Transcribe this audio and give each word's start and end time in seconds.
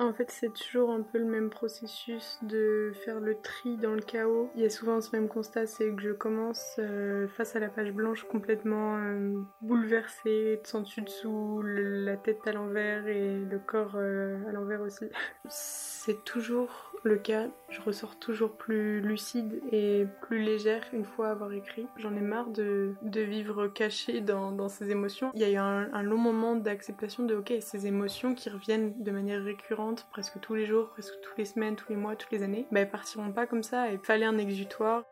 En 0.00 0.12
fait, 0.12 0.28
c'est 0.30 0.52
toujours 0.52 0.90
un 0.90 1.02
peu 1.02 1.18
le 1.18 1.24
même 1.24 1.50
processus 1.50 2.38
de 2.42 2.92
faire 3.04 3.20
le 3.20 3.40
tri 3.40 3.76
dans 3.76 3.94
le 3.94 4.00
chaos. 4.00 4.50
Il 4.56 4.62
y 4.62 4.64
a 4.64 4.70
souvent 4.70 5.00
ce 5.00 5.14
même 5.14 5.28
constat, 5.28 5.66
c'est 5.66 5.94
que 5.94 6.02
je 6.02 6.10
commence 6.10 6.76
euh, 6.80 7.28
face 7.28 7.54
à 7.54 7.60
la 7.60 7.68
page 7.68 7.92
blanche 7.92 8.24
complètement 8.24 8.96
euh, 8.96 9.34
bouleversée, 9.62 10.60
sans 10.64 10.80
dessus 10.80 11.02
dessous, 11.02 11.62
la 11.62 12.16
tête 12.16 12.40
à 12.46 12.52
l'envers 12.52 13.06
et 13.06 13.38
le 13.38 13.58
corps 13.60 13.94
euh, 13.94 14.36
à 14.48 14.52
l'envers 14.52 14.80
aussi. 14.80 15.04
c'est 16.04 16.22
toujours 16.22 16.92
le 17.02 17.16
cas, 17.16 17.46
je 17.70 17.80
ressors 17.80 18.18
toujours 18.18 18.52
plus 18.52 19.00
lucide 19.00 19.62
et 19.72 20.06
plus 20.20 20.38
légère 20.38 20.84
une 20.92 21.06
fois 21.06 21.30
avoir 21.30 21.50
écrit. 21.52 21.86
J'en 21.96 22.14
ai 22.14 22.20
marre 22.20 22.50
de, 22.50 22.94
vivre 23.02 23.68
cachée 23.68 24.20
dans, 24.20 24.68
ces 24.68 24.90
émotions. 24.90 25.30
Il 25.32 25.40
y 25.40 25.44
a 25.44 25.50
eu 25.50 25.56
un, 25.56 26.02
long 26.02 26.18
moment 26.18 26.56
d'acceptation 26.56 27.24
de 27.24 27.34
ok, 27.34 27.54
ces 27.60 27.86
émotions 27.86 28.34
qui 28.34 28.50
reviennent 28.50 28.92
de 29.02 29.10
manière 29.10 29.42
récurrente 29.42 30.06
presque 30.10 30.38
tous 30.40 30.54
les 30.54 30.66
jours, 30.66 30.90
presque 30.90 31.14
toutes 31.22 31.38
les 31.38 31.46
semaines, 31.46 31.74
tous 31.74 31.88
les 31.88 31.96
mois, 31.96 32.16
toutes 32.16 32.32
les 32.32 32.42
années, 32.42 32.66
bah, 32.70 32.80
elles 32.80 32.90
partiront 32.90 33.32
pas 33.32 33.46
comme 33.46 33.62
ça 33.62 33.90
et 33.90 33.96
fallait 33.96 34.26
un 34.26 34.36
exutoire. 34.36 35.04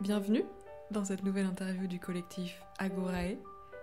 Bienvenue 0.00 0.46
dans 0.90 1.04
cette 1.04 1.24
nouvelle 1.24 1.46
interview 1.46 1.86
du 1.86 2.00
collectif 2.00 2.62
Agorae, 2.78 3.36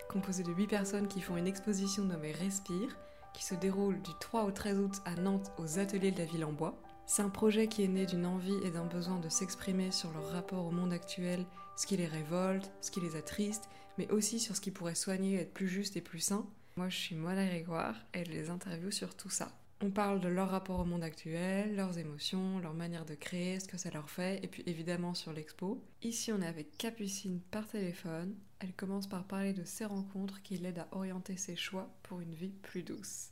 composé 0.10 0.42
de 0.42 0.52
8 0.52 0.66
personnes 0.66 1.08
qui 1.08 1.22
font 1.22 1.38
une 1.38 1.48
exposition 1.48 2.04
nommée 2.04 2.32
Respire, 2.32 2.98
qui 3.34 3.44
se 3.44 3.56
déroule 3.56 4.02
du 4.02 4.12
3 4.20 4.44
au 4.44 4.52
13 4.52 4.80
août 4.80 5.02
à 5.06 5.16
Nantes 5.16 5.52
aux 5.58 5.80
ateliers 5.80 6.12
de 6.12 6.20
la 6.20 6.26
ville 6.26 6.46
en 6.46 6.52
bois. 6.52 6.82
C'est 7.06 7.22
un 7.22 7.30
projet 7.30 7.68
qui 7.68 7.84
est 7.84 7.88
né 7.88 8.06
d'une 8.06 8.26
envie 8.26 8.58
et 8.64 8.72
d'un 8.72 8.86
besoin 8.86 9.20
de 9.20 9.30
s'exprimer 9.30 9.92
sur 9.92 10.12
leur 10.12 10.32
rapport 10.32 10.66
au 10.66 10.72
monde 10.72 10.94
actuel, 10.94 11.46
ce 11.76 11.86
qui 11.86 11.98
les 11.98 12.08
révolte, 12.08 12.72
ce 12.82 12.92
qui 12.92 13.02
les 13.02 13.16
attriste, 13.16 13.70
mais 13.98 14.10
aussi 14.12 14.40
sur 14.40 14.56
ce 14.56 14.62
qui 14.62 14.72
pourrait 14.72 14.96
soigner 14.96 15.40
être 15.40 15.54
plus 15.54 15.68
juste 15.68 15.98
et 15.98 16.02
plus 16.02 16.20
sain. 16.20 16.46
Moi, 16.78 16.90
je 16.90 16.98
suis 16.98 17.16
Moana 17.16 17.46
Grégoire 17.46 17.96
et 18.14 18.24
je 18.24 18.32
les 18.32 18.50
interview 18.50 18.92
sur 18.92 19.16
tout 19.16 19.30
ça. 19.30 19.52
On 19.84 19.90
parle 19.90 20.20
de 20.20 20.28
leur 20.28 20.50
rapport 20.50 20.80
au 20.80 20.86
monde 20.86 21.04
actuel, 21.04 21.76
leurs 21.76 21.98
émotions, 21.98 22.60
leur 22.60 22.76
manière 22.76 23.04
de 23.04 23.16
créer, 23.16 23.60
ce 23.60 23.68
que 23.68 23.78
ça 23.78 23.90
leur 23.90 24.12
fait, 24.12 24.40
et 24.44 24.48
puis 24.48 24.62
évidemment 24.68 25.16
sur 25.16 25.34
l'expo. 25.34 25.84
Ici, 26.04 26.32
on 26.32 26.40
est 26.40 26.48
avec 26.48 26.78
Capucine 26.78 27.40
par 27.50 27.68
téléphone. 27.68 28.36
Elle 28.60 28.74
commence 28.74 29.08
par 29.08 29.24
parler 29.24 29.54
de 29.54 29.64
ses 29.64 29.86
rencontres 29.86 30.44
qui 30.44 30.58
l'aident 30.58 30.80
à 30.80 30.88
orienter 30.92 31.36
ses 31.36 31.56
choix 31.56 31.90
pour 32.04 32.20
une 32.22 32.36
vie 32.36 32.54
plus 32.62 32.84
douce. 32.84 33.30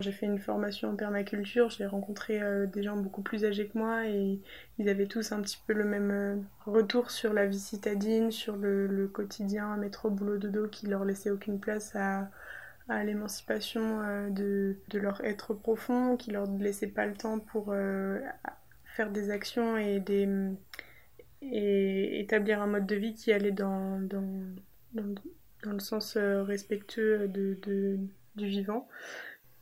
J'ai 0.00 0.10
fait 0.10 0.24
une 0.24 0.38
formation 0.38 0.90
en 0.90 0.96
permaculture, 0.96 1.68
j'ai 1.68 1.86
rencontré 1.86 2.42
euh, 2.42 2.66
des 2.66 2.82
gens 2.82 2.96
beaucoup 2.96 3.22
plus 3.22 3.44
âgés 3.44 3.68
que 3.68 3.78
moi 3.78 4.08
et 4.08 4.40
ils 4.78 4.88
avaient 4.88 5.06
tous 5.06 5.32
un 5.32 5.40
petit 5.40 5.58
peu 5.66 5.72
le 5.74 5.84
même 5.84 6.10
euh, 6.10 6.36
retour 6.64 7.10
sur 7.10 7.32
la 7.32 7.46
vie 7.46 7.60
citadine, 7.60 8.32
sur 8.32 8.56
le, 8.56 9.06
quotidien 9.12 9.76
métro 9.76 10.10
boulot 10.10 10.38
dodo 10.38 10.66
qui 10.66 10.86
leur 10.86 11.04
laissait 11.04 11.30
aucune 11.30 11.60
place 11.60 11.94
à, 11.94 12.28
l'émancipation 12.88 14.00
euh, 14.02 14.30
de, 14.30 14.76
leur 14.98 15.24
être 15.24 15.54
profond, 15.54 16.16
qui 16.16 16.30
leur 16.30 16.46
laissait 16.46 16.88
pas 16.88 17.06
le 17.06 17.14
temps 17.14 17.38
pour 17.38 17.74
faire 18.84 19.10
des 19.10 19.30
actions 19.30 19.76
et, 19.76 20.00
des, 20.00 20.28
et 21.42 22.20
établir 22.20 22.62
un 22.62 22.66
mode 22.66 22.86
de 22.86 22.96
vie 22.96 23.14
qui 23.14 23.32
allait 23.32 23.50
dans, 23.52 24.00
dans, 24.00 24.54
dans, 24.92 25.72
le 25.72 25.80
sens 25.80 26.16
respectueux 26.16 27.28
de, 27.28 27.58
du 28.36 28.46
vivant. 28.46 28.88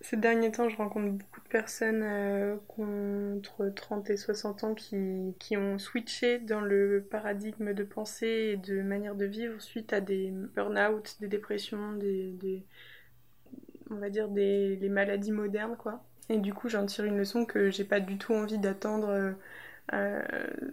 Ces 0.02 0.16
derniers 0.16 0.50
temps, 0.50 0.68
je 0.68 0.76
rencontre 0.76 1.12
beaucoup 1.12 1.40
de 1.40 1.48
personnes 1.48 2.02
euh, 2.02 2.56
entre 2.76 3.68
30 3.68 4.10
et 4.10 4.16
60 4.16 4.64
ans 4.64 4.74
qui, 4.74 4.96
qui, 5.38 5.56
ont 5.56 5.78
switché 5.78 6.40
dans 6.40 6.60
le 6.60 7.06
paradigme 7.08 7.72
de 7.72 7.84
pensée 7.84 8.52
et 8.52 8.56
de 8.56 8.82
manière 8.82 9.14
de 9.14 9.26
vivre 9.26 9.62
suite 9.62 9.92
à 9.92 10.00
des 10.00 10.32
burn-out, 10.56 11.16
des 11.20 11.28
dépressions, 11.28 11.92
des, 11.92 12.64
on 13.92 13.96
va 13.96 14.10
dire 14.10 14.28
des 14.28 14.88
maladies 14.90 15.32
modernes, 15.32 15.76
quoi. 15.76 16.02
Et 16.28 16.38
du 16.38 16.54
coup, 16.54 16.68
j'en 16.68 16.86
tire 16.86 17.04
une 17.04 17.18
leçon 17.18 17.44
que 17.44 17.70
j'ai 17.70 17.84
pas 17.84 18.00
du 18.00 18.16
tout 18.16 18.32
envie 18.32 18.58
d'attendre 18.58 19.34
euh, 19.92 20.22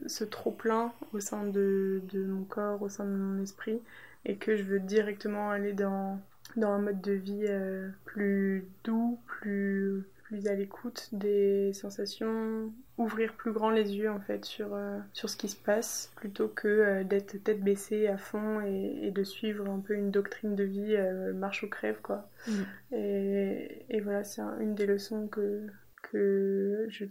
ce 0.08 0.24
trop-plein 0.24 0.94
au 1.14 1.20
sein 1.20 1.46
de, 1.46 2.02
mon 2.14 2.44
corps, 2.44 2.82
au 2.82 2.90
sein 2.90 3.06
de 3.06 3.10
mon 3.10 3.42
esprit, 3.42 3.82
et 4.26 4.38
que 4.38 4.56
je 4.56 4.64
veux 4.64 4.80
directement 4.80 5.50
aller 5.50 5.74
dans 5.74 6.20
un 6.62 6.80
mode 6.80 7.02
de 7.02 7.14
vie 7.14 7.46
euh, 7.48 7.90
plus 8.06 8.66
doux, 8.84 9.20
plus 9.26 10.06
à 10.46 10.54
l'écoute 10.54 11.10
des 11.12 11.74
sensations, 11.74 12.72
ouvrir 13.00 13.34
plus 13.34 13.52
grand 13.52 13.72
les 13.72 13.96
yeux 13.96 14.12
en 14.12 14.20
fait 14.20 14.46
sur, 14.46 14.76
euh, 14.76 15.00
sur 15.14 15.30
ce 15.30 15.38
qui 15.38 15.48
se 15.48 15.56
passe, 15.56 16.12
plutôt 16.18 16.48
que 16.48 16.68
euh, 16.68 17.04
d'être 17.04 17.42
tête 17.44 17.64
baissée 17.64 18.08
à 18.08 18.18
fond 18.18 18.62
et, 18.62 19.10
de 19.10 19.24
suivre 19.24 19.68
un 19.70 19.80
peu 19.80 19.96
une 19.96 20.12
doctrine 20.12 20.56
de 20.56 20.64
vie 20.64 20.96
marche 21.34 21.64
ou 21.64 21.70
crève 21.70 22.00
quoi. 22.02 22.30
Mm. 22.48 22.52
Et, 22.92 23.86
et, 23.90 24.02
voilà, 24.02 24.24
c'est 24.24 24.42
une 24.60 24.76
des 24.76 24.86
leçons 24.86 25.28
que, 25.28 25.66
que 26.04 26.86
je 26.90 27.06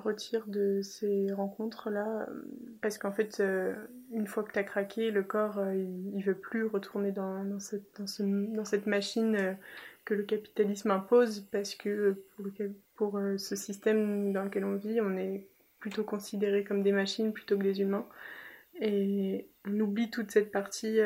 retire 0.00 0.46
de 0.46 0.80
ces 0.82 1.32
rencontres-là, 1.32 2.26
parce 2.80 2.98
qu'en 2.98 3.12
fait, 3.12 3.40
euh, 3.40 3.74
une 4.12 4.26
fois 4.26 4.42
que 4.42 4.52
tu 4.52 4.58
as 4.58 4.64
craqué, 4.64 5.10
le 5.10 5.22
corps, 5.22 5.58
euh, 5.58 5.74
il, 5.74 6.22
veut 6.24 6.34
plus 6.34 6.66
retourner 6.66 7.12
dans, 7.12 7.44
dans, 7.44 7.60
cette, 7.60 7.98
dans, 7.98 8.06
ce, 8.06 8.22
dans 8.22 8.64
cette, 8.64 8.86
machine 8.86 9.36
euh, 9.36 9.52
que 10.04 10.14
le 10.14 10.24
capitalisme 10.24 10.90
impose, 10.90 11.40
parce 11.52 11.74
que 11.74 12.24
pour, 12.36 12.46
pour 12.94 13.20
ce 13.36 13.56
système 13.56 14.32
dans 14.32 14.44
lequel 14.44 14.64
on 14.64 14.76
vit, 14.76 15.00
on 15.00 15.16
est 15.16 15.48
plutôt 15.78 16.04
considéré 16.04 16.64
comme 16.64 16.82
des 16.82 16.92
machines 16.92 17.32
plutôt 17.32 17.56
que 17.56 17.62
des 17.62 17.80
humains. 17.80 18.06
Et 18.82 19.48
on 19.66 19.78
oublie 19.80 20.10
toute 20.10 20.30
cette 20.30 20.50
partie, 20.50 20.98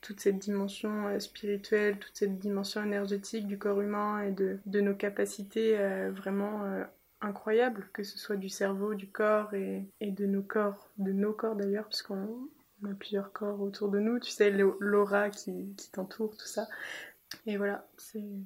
toute 0.00 0.20
cette 0.20 0.38
dimension 0.38 1.18
spirituelle, 1.20 1.98
toute 1.98 2.16
cette 2.16 2.38
dimension 2.38 2.82
énergétique 2.82 3.46
du 3.46 3.58
corps 3.58 3.80
humain 3.80 4.22
et 4.22 4.32
de, 4.32 4.58
de 4.66 4.80
nos 4.80 4.94
capacités 4.94 5.76
vraiment 6.10 6.84
incroyable, 7.24 7.88
que 7.92 8.02
ce 8.02 8.18
soit 8.18 8.36
du 8.36 8.48
cerveau, 8.48 8.94
du 8.94 9.08
corps 9.10 9.54
et, 9.54 9.86
de 10.00 10.26
nos 10.26 10.42
corps, 10.42 10.90
de 10.98 11.12
nos 11.12 11.32
corps 11.32 11.56
d'ailleurs, 11.56 11.88
puisqu'on 11.88 12.48
a 12.84 12.94
plusieurs 12.98 13.32
corps 13.32 13.60
autour 13.60 13.88
de 13.88 13.98
nous, 13.98 14.18
tu 14.18 14.30
sais, 14.30 14.50
l'aura 14.50 15.30
qui, 15.30 15.74
qui 15.76 15.90
t'entoure, 15.90 16.36
tout 16.36 16.46
ça. 16.46 16.66
Et 17.46 17.58
voilà, 17.58 17.86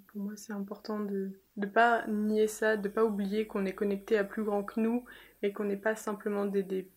pour 0.08 0.22
moi 0.22 0.32
c'est 0.36 0.52
important 0.52 0.98
de 0.98 1.30
ne 1.56 1.66
pas 1.66 2.04
nier 2.08 2.48
ça, 2.48 2.76
de 2.76 2.88
pas 2.88 3.04
oublier 3.04 3.46
qu'on 3.46 3.64
est 3.64 3.72
connecté 3.72 4.18
à 4.18 4.24
plus 4.24 4.42
grand 4.42 4.64
que 4.64 4.80
nous 4.80 5.04
et 5.42 5.52
qu'on 5.52 5.64
n'est 5.64 5.76
pas 5.76 5.94
simplement 5.94 6.46
des, 6.46 6.64
des, 6.64 6.88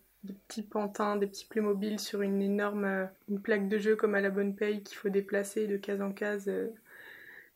petits 0.48 0.62
pantins, 0.62 1.16
des 1.16 1.28
petits 1.28 1.46
Playmobil 1.46 2.00
sur 2.00 2.22
une 2.22 2.42
énorme 2.42 2.84
euh, 2.84 3.06
une 3.28 3.40
plaque 3.40 3.68
de 3.68 3.78
jeu 3.78 3.94
comme 3.94 4.16
à 4.16 4.20
la 4.20 4.30
bonne 4.30 4.56
paye 4.56 4.82
qu'il 4.82 4.96
faut 4.96 5.10
déplacer 5.10 5.68
de 5.68 5.76
case 5.76 6.00
en 6.00 6.12
case. 6.12 6.48
Euh, 6.48 6.68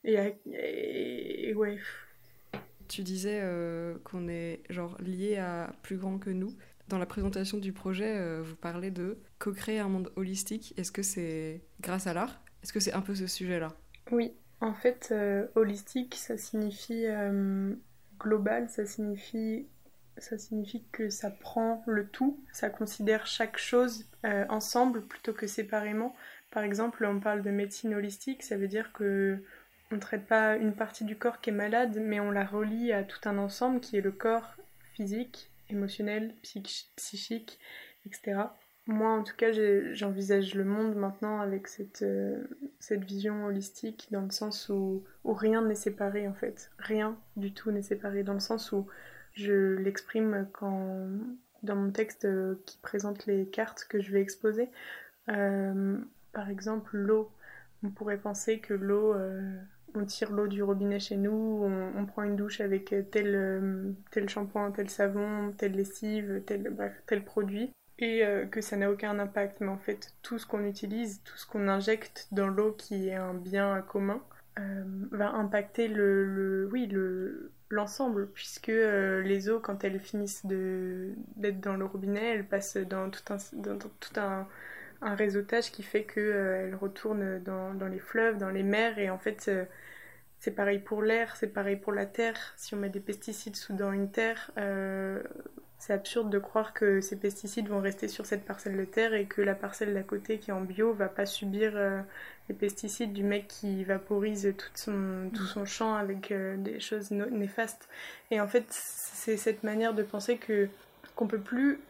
et, 0.04 1.52
ouais, 1.54 1.78
tu 2.86 3.02
disais 3.02 3.40
euh, 3.42 3.96
qu'on 4.04 4.28
est 4.28 4.60
genre 4.70 4.96
lié 5.00 5.38
à 5.38 5.74
plus 5.82 5.96
grand 5.96 6.18
que 6.18 6.30
nous. 6.30 6.54
Dans 6.88 6.98
la 6.98 7.06
présentation 7.06 7.58
du 7.58 7.72
projet, 7.72 8.40
vous 8.42 8.54
parlez 8.54 8.92
de 8.92 9.18
co-créer 9.40 9.80
un 9.80 9.88
monde 9.88 10.12
holistique. 10.14 10.72
Est-ce 10.76 10.92
que 10.92 11.02
c'est 11.02 11.62
grâce 11.80 12.06
à 12.06 12.14
l'art? 12.14 12.40
Est-ce 12.62 12.72
que 12.72 12.78
c'est 12.78 12.92
un 12.92 13.00
peu 13.00 13.16
ce 13.16 13.26
sujet-là? 13.26 13.76
Oui, 14.10 14.34
en 14.60 14.74
fait, 14.74 15.08
euh, 15.10 15.46
holistique, 15.54 16.14
ça 16.14 16.36
signifie 16.36 17.06
global, 18.18 18.68
ça 18.68 18.86
signifie 18.86 19.66
ça 20.18 20.38
signifie 20.38 20.82
que 20.92 21.10
ça 21.10 21.30
prend 21.30 21.82
le 21.86 22.08
tout, 22.08 22.42
ça 22.50 22.70
considère 22.70 23.26
chaque 23.26 23.58
chose 23.58 24.06
ensemble 24.48 25.02
plutôt 25.02 25.34
que 25.34 25.46
séparément. 25.46 26.16
Par 26.50 26.64
exemple, 26.64 27.04
on 27.04 27.20
parle 27.20 27.42
de 27.42 27.50
médecine 27.50 27.94
holistique, 27.94 28.42
ça 28.42 28.56
veut 28.56 28.68
dire 28.68 28.92
que 28.94 29.42
on 29.90 29.96
ne 29.96 30.00
traite 30.00 30.26
pas 30.26 30.56
une 30.56 30.74
partie 30.74 31.04
du 31.04 31.16
corps 31.16 31.40
qui 31.40 31.50
est 31.50 31.52
malade, 31.52 31.98
mais 32.00 32.18
on 32.18 32.30
la 32.30 32.44
relie 32.44 32.92
à 32.92 33.04
tout 33.04 33.20
un 33.28 33.38
ensemble 33.38 33.80
qui 33.80 33.96
est 33.96 34.00
le 34.00 34.10
corps 34.10 34.56
physique, 34.94 35.50
émotionnel, 35.70 36.34
psychique, 36.96 37.58
etc. 38.04 38.40
Moi, 38.88 39.10
en 39.10 39.24
tout 39.24 39.34
cas, 39.34 39.50
j'envisage 39.94 40.54
le 40.54 40.64
monde 40.64 40.94
maintenant 40.94 41.40
avec 41.40 41.66
cette, 41.66 42.02
euh, 42.02 42.44
vision 42.90 43.46
holistique, 43.46 44.06
dans 44.12 44.20
le 44.22 44.30
sens 44.30 44.68
où, 44.68 45.02
rien 45.24 45.62
n'est 45.62 45.74
séparé, 45.74 46.28
en 46.28 46.34
fait. 46.34 46.70
Rien 46.78 47.18
du 47.36 47.52
tout 47.52 47.72
n'est 47.72 47.82
séparé, 47.82 48.22
dans 48.22 48.34
le 48.34 48.40
sens 48.40 48.70
où 48.70 48.86
je 49.32 49.74
l'exprime 49.76 50.48
quand 50.52 51.08
dans 51.62 51.74
mon 51.74 51.90
texte 51.90 52.26
euh, 52.26 52.54
qui 52.64 52.78
présente 52.78 53.26
les 53.26 53.46
cartes 53.46 53.86
que 53.88 54.00
je 54.00 54.12
vais 54.12 54.20
exposer. 54.20 54.70
Euh, 55.30 55.98
par 56.32 56.48
exemple, 56.48 56.96
l'eau. 56.96 57.30
On 57.82 57.90
pourrait 57.90 58.18
penser 58.18 58.60
que 58.60 58.72
l'eau, 58.74 59.14
on 59.94 60.04
tire 60.04 60.32
l'eau 60.32 60.46
du 60.46 60.62
robinet 60.62 60.98
chez 60.98 61.16
nous, 61.16 61.62
on, 61.96 62.06
prend 62.06 62.22
une 62.22 62.36
douche 62.36 62.60
avec 62.60 62.94
tel, 63.10 63.94
tel 64.10 64.28
shampoing, 64.28 64.72
tel 64.72 64.88
savon, 64.88 65.52
telle 65.56 65.72
lessive, 65.72 66.42
tel, 66.46 66.70
bref, 66.70 67.02
tel 67.06 67.22
produit, 67.24 67.70
et 67.98 68.24
euh, 68.24 68.46
que 68.46 68.60
ça 68.60 68.76
n'a 68.76 68.90
aucun 68.90 69.18
impact. 69.18 69.60
Mais 69.60 69.68
en 69.68 69.78
fait, 69.78 70.14
tout 70.22 70.38
ce 70.38 70.46
qu'on 70.46 70.64
utilise, 70.64 71.22
tout 71.24 71.36
ce 71.36 71.46
qu'on 71.46 71.68
injecte 71.68 72.28
dans 72.32 72.48
l'eau 72.48 72.72
qui 72.72 73.08
est 73.08 73.14
un 73.14 73.34
bien 73.34 73.82
commun, 73.82 74.22
euh, 74.58 74.84
va 75.10 75.30
impacter 75.32 75.88
le, 75.88 76.68
oui, 76.72 76.86
le, 76.86 77.52
l'ensemble, 77.68 78.28
puisque 78.32 78.68
les 78.68 79.48
eaux, 79.50 79.60
quand 79.60 79.84
elles 79.84 80.00
finissent 80.00 80.46
de, 80.46 81.14
d'être 81.36 81.60
dans 81.60 81.76
le 81.76 81.84
robinet, 81.84 82.34
elles 82.34 82.46
passent 82.46 82.76
dans 82.78 83.10
tout 83.10 83.32
un, 83.32 83.38
tout 84.00 84.20
un 84.20 84.46
un 85.02 85.14
réseautage 85.14 85.70
qui 85.72 85.82
fait 85.82 86.04
qu'elles 86.04 86.74
euh, 86.74 86.76
retournent 86.80 87.40
dans, 87.42 87.74
dans, 87.74 87.88
les 87.88 87.98
fleuves, 87.98 88.38
dans 88.38 88.50
les 88.50 88.62
mers, 88.62 88.98
et 88.98 89.10
en 89.10 89.18
fait, 89.18 89.46
euh, 89.48 89.64
c'est 90.40 90.52
pareil 90.52 90.78
pour 90.78 91.02
l'air, 91.02 91.36
c'est 91.36 91.48
pareil 91.48 91.76
pour 91.76 91.92
la 91.92 92.06
terre. 92.06 92.54
Si 92.56 92.74
on 92.74 92.78
met 92.78 92.90
des 92.90 93.00
pesticides 93.00 93.56
sous 93.56 93.74
dans 93.74 93.92
une 93.92 94.10
terre, 94.10 94.50
euh, 94.58 95.22
c'est 95.78 95.92
absurde 95.92 96.30
de 96.30 96.38
croire 96.38 96.72
que 96.72 97.00
ces 97.00 97.16
pesticides 97.16 97.68
vont 97.68 97.80
rester 97.80 98.08
sur 98.08 98.26
cette 98.26 98.44
parcelle 98.44 98.76
de 98.76 98.84
terre 98.84 99.14
et 99.14 99.26
que 99.26 99.42
la 99.42 99.54
parcelle 99.54 99.92
d'à 99.94 100.02
côté 100.02 100.38
qui 100.38 100.50
est 100.50 100.54
en 100.54 100.62
bio 100.62 100.92
va 100.92 101.08
pas 101.08 101.26
subir 101.26 101.72
euh, 101.74 102.00
les 102.48 102.54
pesticides 102.54 103.12
du 103.12 103.22
mec 103.22 103.46
qui 103.48 103.84
vaporise 103.84 104.54
tout 104.56 104.70
son, 104.74 105.30
tout 105.34 105.44
son 105.44 105.64
champ 105.64 105.94
avec 105.94 106.32
euh, 106.32 106.56
des 106.56 106.80
choses 106.80 107.10
néfastes. 107.10 107.88
Et 108.30 108.40
en 108.40 108.48
fait, 108.48 108.64
c'est 108.70 109.36
cette 109.36 109.62
manière 109.62 109.94
de 109.94 110.02
penser 110.02 110.38
que 110.38 110.68
qu'on 111.14 111.26
peut 111.26 111.40
plus 111.40 111.80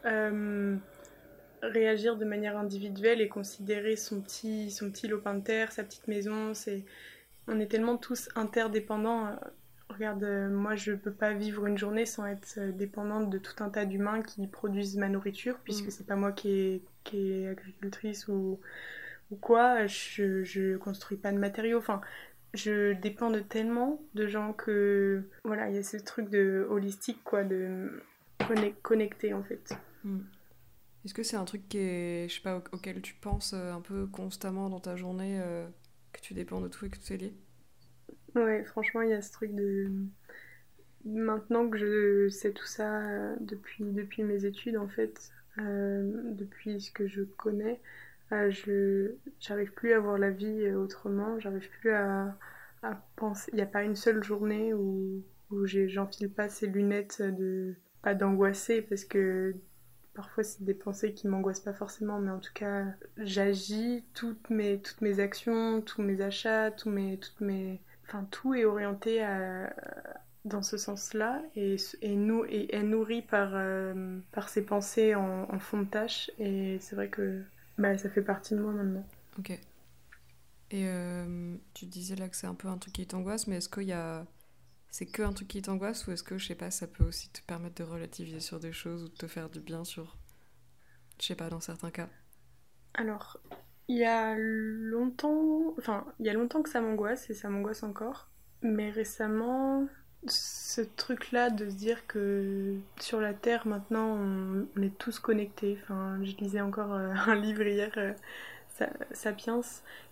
réagir 1.61 2.17
de 2.17 2.25
manière 2.25 2.57
individuelle 2.57 3.21
et 3.21 3.27
considérer 3.27 3.95
son 3.95 4.21
petit, 4.21 4.71
son 4.71 4.89
petit 4.89 5.07
lopin 5.07 5.33
de 5.35 5.43
terre, 5.43 5.71
sa 5.71 5.83
petite 5.83 6.07
maison. 6.07 6.53
C'est, 6.53 6.83
on 7.47 7.59
est 7.59 7.67
tellement 7.67 7.97
tous 7.97 8.29
interdépendants. 8.35 9.35
Regarde, 9.89 10.23
euh, 10.23 10.49
moi 10.49 10.75
je 10.75 10.91
peux 10.93 11.13
pas 11.13 11.33
vivre 11.33 11.65
une 11.65 11.77
journée 11.77 12.05
sans 12.05 12.25
être 12.25 12.55
euh, 12.57 12.71
dépendante 12.71 13.29
de 13.29 13.37
tout 13.37 13.63
un 13.63 13.69
tas 13.69 13.85
d'humains 13.85 14.21
qui 14.21 14.45
produisent 14.47 14.97
ma 14.97 15.09
nourriture, 15.09 15.57
puisque 15.63 15.87
mm. 15.87 15.91
c'est 15.91 16.05
pas 16.05 16.15
moi 16.15 16.31
qui 16.31 16.49
est, 16.51 16.81
qui 17.03 17.31
est 17.31 17.47
agricultrice 17.47 18.27
ou, 18.27 18.59
ou 19.31 19.35
quoi. 19.35 19.87
Je, 19.87 20.43
je 20.43 20.77
construis 20.77 21.17
pas 21.17 21.31
de 21.31 21.37
matériaux. 21.37 21.77
Enfin, 21.77 22.01
je 22.53 22.93
dépends 22.93 23.29
de 23.29 23.39
tellement 23.39 24.01
de 24.13 24.27
gens 24.27 24.53
que 24.53 25.23
voilà, 25.43 25.69
il 25.69 25.75
y 25.75 25.79
a 25.79 25.83
ce 25.83 25.97
truc 25.97 26.29
de 26.29 26.67
holistique 26.69 27.23
quoi, 27.23 27.43
de 27.43 28.03
connecter 28.83 29.33
en 29.33 29.43
fait. 29.43 29.77
Mm. 30.03 30.19
Est-ce 31.05 31.13
que 31.13 31.23
c'est 31.23 31.37
un 31.37 31.45
truc 31.45 31.69
qui 31.69 31.77
est, 31.77 32.27
je 32.27 32.35
sais 32.35 32.41
pas, 32.41 32.61
auquel 32.73 33.01
tu 33.01 33.13
penses 33.13 33.53
euh, 33.53 33.71
un 33.71 33.79
peu 33.79 34.07
constamment 34.07 34.69
dans 34.69 34.81
ta 34.81 34.97
journée, 34.97 35.39
euh, 35.41 35.65
que 36.11 36.19
tu 36.19 36.33
dépends 36.33 36.59
de 36.59 36.67
tout 36.67 36.85
et 36.85 36.89
que 36.89 36.97
tout 36.97 37.13
est 37.13 37.17
lié? 37.17 37.33
Ouais, 38.37 38.63
franchement, 38.65 39.01
il 39.01 39.09
y 39.09 39.13
a 39.13 39.21
ce 39.21 39.31
truc 39.31 39.53
de. 39.55 39.89
Maintenant 41.05 41.69
que 41.69 41.77
je 41.77 42.29
sais 42.29 42.51
tout 42.51 42.65
ça 42.65 43.01
euh, 43.01 43.35
depuis, 43.39 43.83
depuis 43.85 44.23
mes 44.23 44.45
études, 44.45 44.77
en 44.77 44.87
fait, 44.87 45.31
depuis 45.57 46.79
ce 46.81 46.91
que 46.91 47.07
je 47.07 47.23
connais, 47.23 47.81
je 48.31 49.13
j'arrive 49.39 49.71
plus 49.73 49.93
à 49.93 49.99
voir 49.99 50.17
la 50.17 50.29
vie 50.31 50.71
autrement, 50.73 51.39
j'arrive 51.39 51.67
plus 51.79 51.91
à, 51.91 52.37
à 52.83 52.95
penser. 53.15 53.49
Il 53.53 53.55
n'y 53.55 53.61
a 53.61 53.65
pas 53.67 53.83
une 53.83 53.95
seule 53.95 54.23
journée 54.23 54.73
où, 54.73 55.23
où 55.51 55.65
j'enfile 55.65 56.31
pas 56.31 56.49
ces 56.49 56.67
lunettes 56.67 57.21
de. 57.21 57.75
pas 58.01 58.13
d'angoisser, 58.15 58.81
parce 58.81 59.05
que 59.05 59.55
Parfois, 60.13 60.43
c'est 60.43 60.63
des 60.63 60.73
pensées 60.73 61.13
qui 61.13 61.27
m'angoissent 61.27 61.59
pas 61.61 61.73
forcément, 61.73 62.19
mais 62.19 62.31
en 62.31 62.39
tout 62.39 62.53
cas, 62.53 62.85
j'agis, 63.17 64.03
toutes 64.15 64.49
mes, 64.49 64.81
toutes 64.81 65.01
mes 65.01 65.19
actions, 65.19 65.81
tous 65.81 66.01
mes 66.01 66.21
achats, 66.21 66.71
tous 66.71 66.89
mes, 66.89 67.19
toutes 67.19 67.39
mes... 67.41 67.81
Enfin, 68.07 68.25
tout 68.31 68.53
est 68.53 68.65
orienté 68.65 69.21
dans 70.45 70.61
ce 70.61 70.77
sens-là 70.77 71.41
et, 71.55 71.75
et, 72.01 72.15
nous, 72.15 72.45
et 72.45 72.73
est 72.73 72.83
nourri 72.83 73.21
par, 73.21 73.51
euh, 73.53 74.19
par 74.31 74.49
ces 74.49 74.65
pensées 74.65 75.13
en, 75.13 75.59
fond 75.59 75.81
de 75.81 75.87
tâche. 75.87 76.31
Et 76.39 76.77
c'est 76.79 76.95
vrai 76.95 77.09
que 77.09 77.43
bah, 77.77 77.97
ça 77.97 78.09
fait 78.09 78.21
partie 78.21 78.55
de 78.55 78.61
moi 78.61 78.71
maintenant. 78.71 79.05
Ok. 79.37 79.51
Et 80.69 80.87
euh, 80.87 81.55
tu 81.73 81.85
disais 81.85 82.15
là 82.15 82.27
que 82.27 82.35
c'est 82.35 82.47
un 82.47 82.55
peu 82.55 82.67
un 82.67 82.77
truc 82.77 82.93
qui 82.93 83.07
t'angoisse, 83.07 83.47
mais 83.47 83.57
est-ce 83.57 83.69
qu'il 83.69 83.83
y 83.83 83.93
a 83.93 84.25
c'est 84.89 85.05
que 85.05 85.21
un 85.21 85.33
truc 85.33 85.49
qui 85.49 85.61
t'angoisse 85.61 86.07
ou 86.07 86.11
est-ce 86.11 86.23
que, 86.23 86.37
je 86.37 86.47
sais 86.47 86.55
pas, 86.55 86.71
ça 86.71 86.87
peut 86.87 87.03
aussi 87.03 87.29
te 87.29 87.41
permettre 87.41 87.75
de 87.75 87.83
relativiser 87.83 88.39
sur 88.39 88.59
des 88.59 88.71
choses 88.71 89.03
ou 89.03 89.09
de 89.09 89.13
te 89.13 89.27
faire 89.27 89.49
du 89.49 89.59
bien 89.59 89.83
sur, 89.83 90.17
je 91.19 91.25
sais 91.25 91.35
pas, 91.35 91.49
dans 91.49 91.59
certains 91.59 91.91
cas? 91.91 92.09
Alors, 92.93 93.39
il 93.87 93.97
y 93.97 94.05
a 94.05 94.35
longtemps, 94.37 95.73
enfin, 95.77 96.05
il 96.19 96.25
y 96.25 96.29
a 96.29 96.33
longtemps 96.33 96.61
que 96.61 96.69
ça 96.69 96.81
m'angoisse 96.81 97.29
et 97.29 97.33
ça 97.33 97.49
m'angoisse 97.49 97.83
encore. 97.83 98.27
Mais 98.61 98.89
récemment, 98.89 99.87
ce 100.27 100.81
truc-là 100.81 101.49
de 101.49 101.69
se 101.69 101.75
dire 101.75 102.07
que 102.07 102.75
sur 102.99 103.21
la 103.21 103.33
Terre 103.33 103.67
maintenant 103.67 104.17
on, 104.75 104.81
est 104.81 104.97
tous 104.97 105.19
connectés. 105.19 105.77
Enfin, 105.83 106.19
je 106.23 106.35
lisais 106.37 106.61
encore 106.61 106.93
euh, 106.93 107.13
un 107.27 107.35
livre 107.35 107.63
hier. 107.63 107.91
Euh, 107.97 108.13
Sapiens 109.11 109.61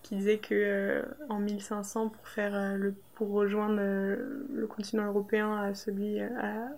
qui 0.02 0.16
disait 0.16 0.38
que 0.38 0.54
euh, 0.54 1.04
en 1.30 1.40
1500 1.40 2.10
pour 2.10 2.28
faire 2.28 2.56
euh, 2.56 2.92
rejoindre 3.20 3.78
euh, 3.80 4.46
le 4.54 4.68
continent 4.68 5.06
européen 5.06 5.56
à 5.58 5.74
celui 5.74 6.20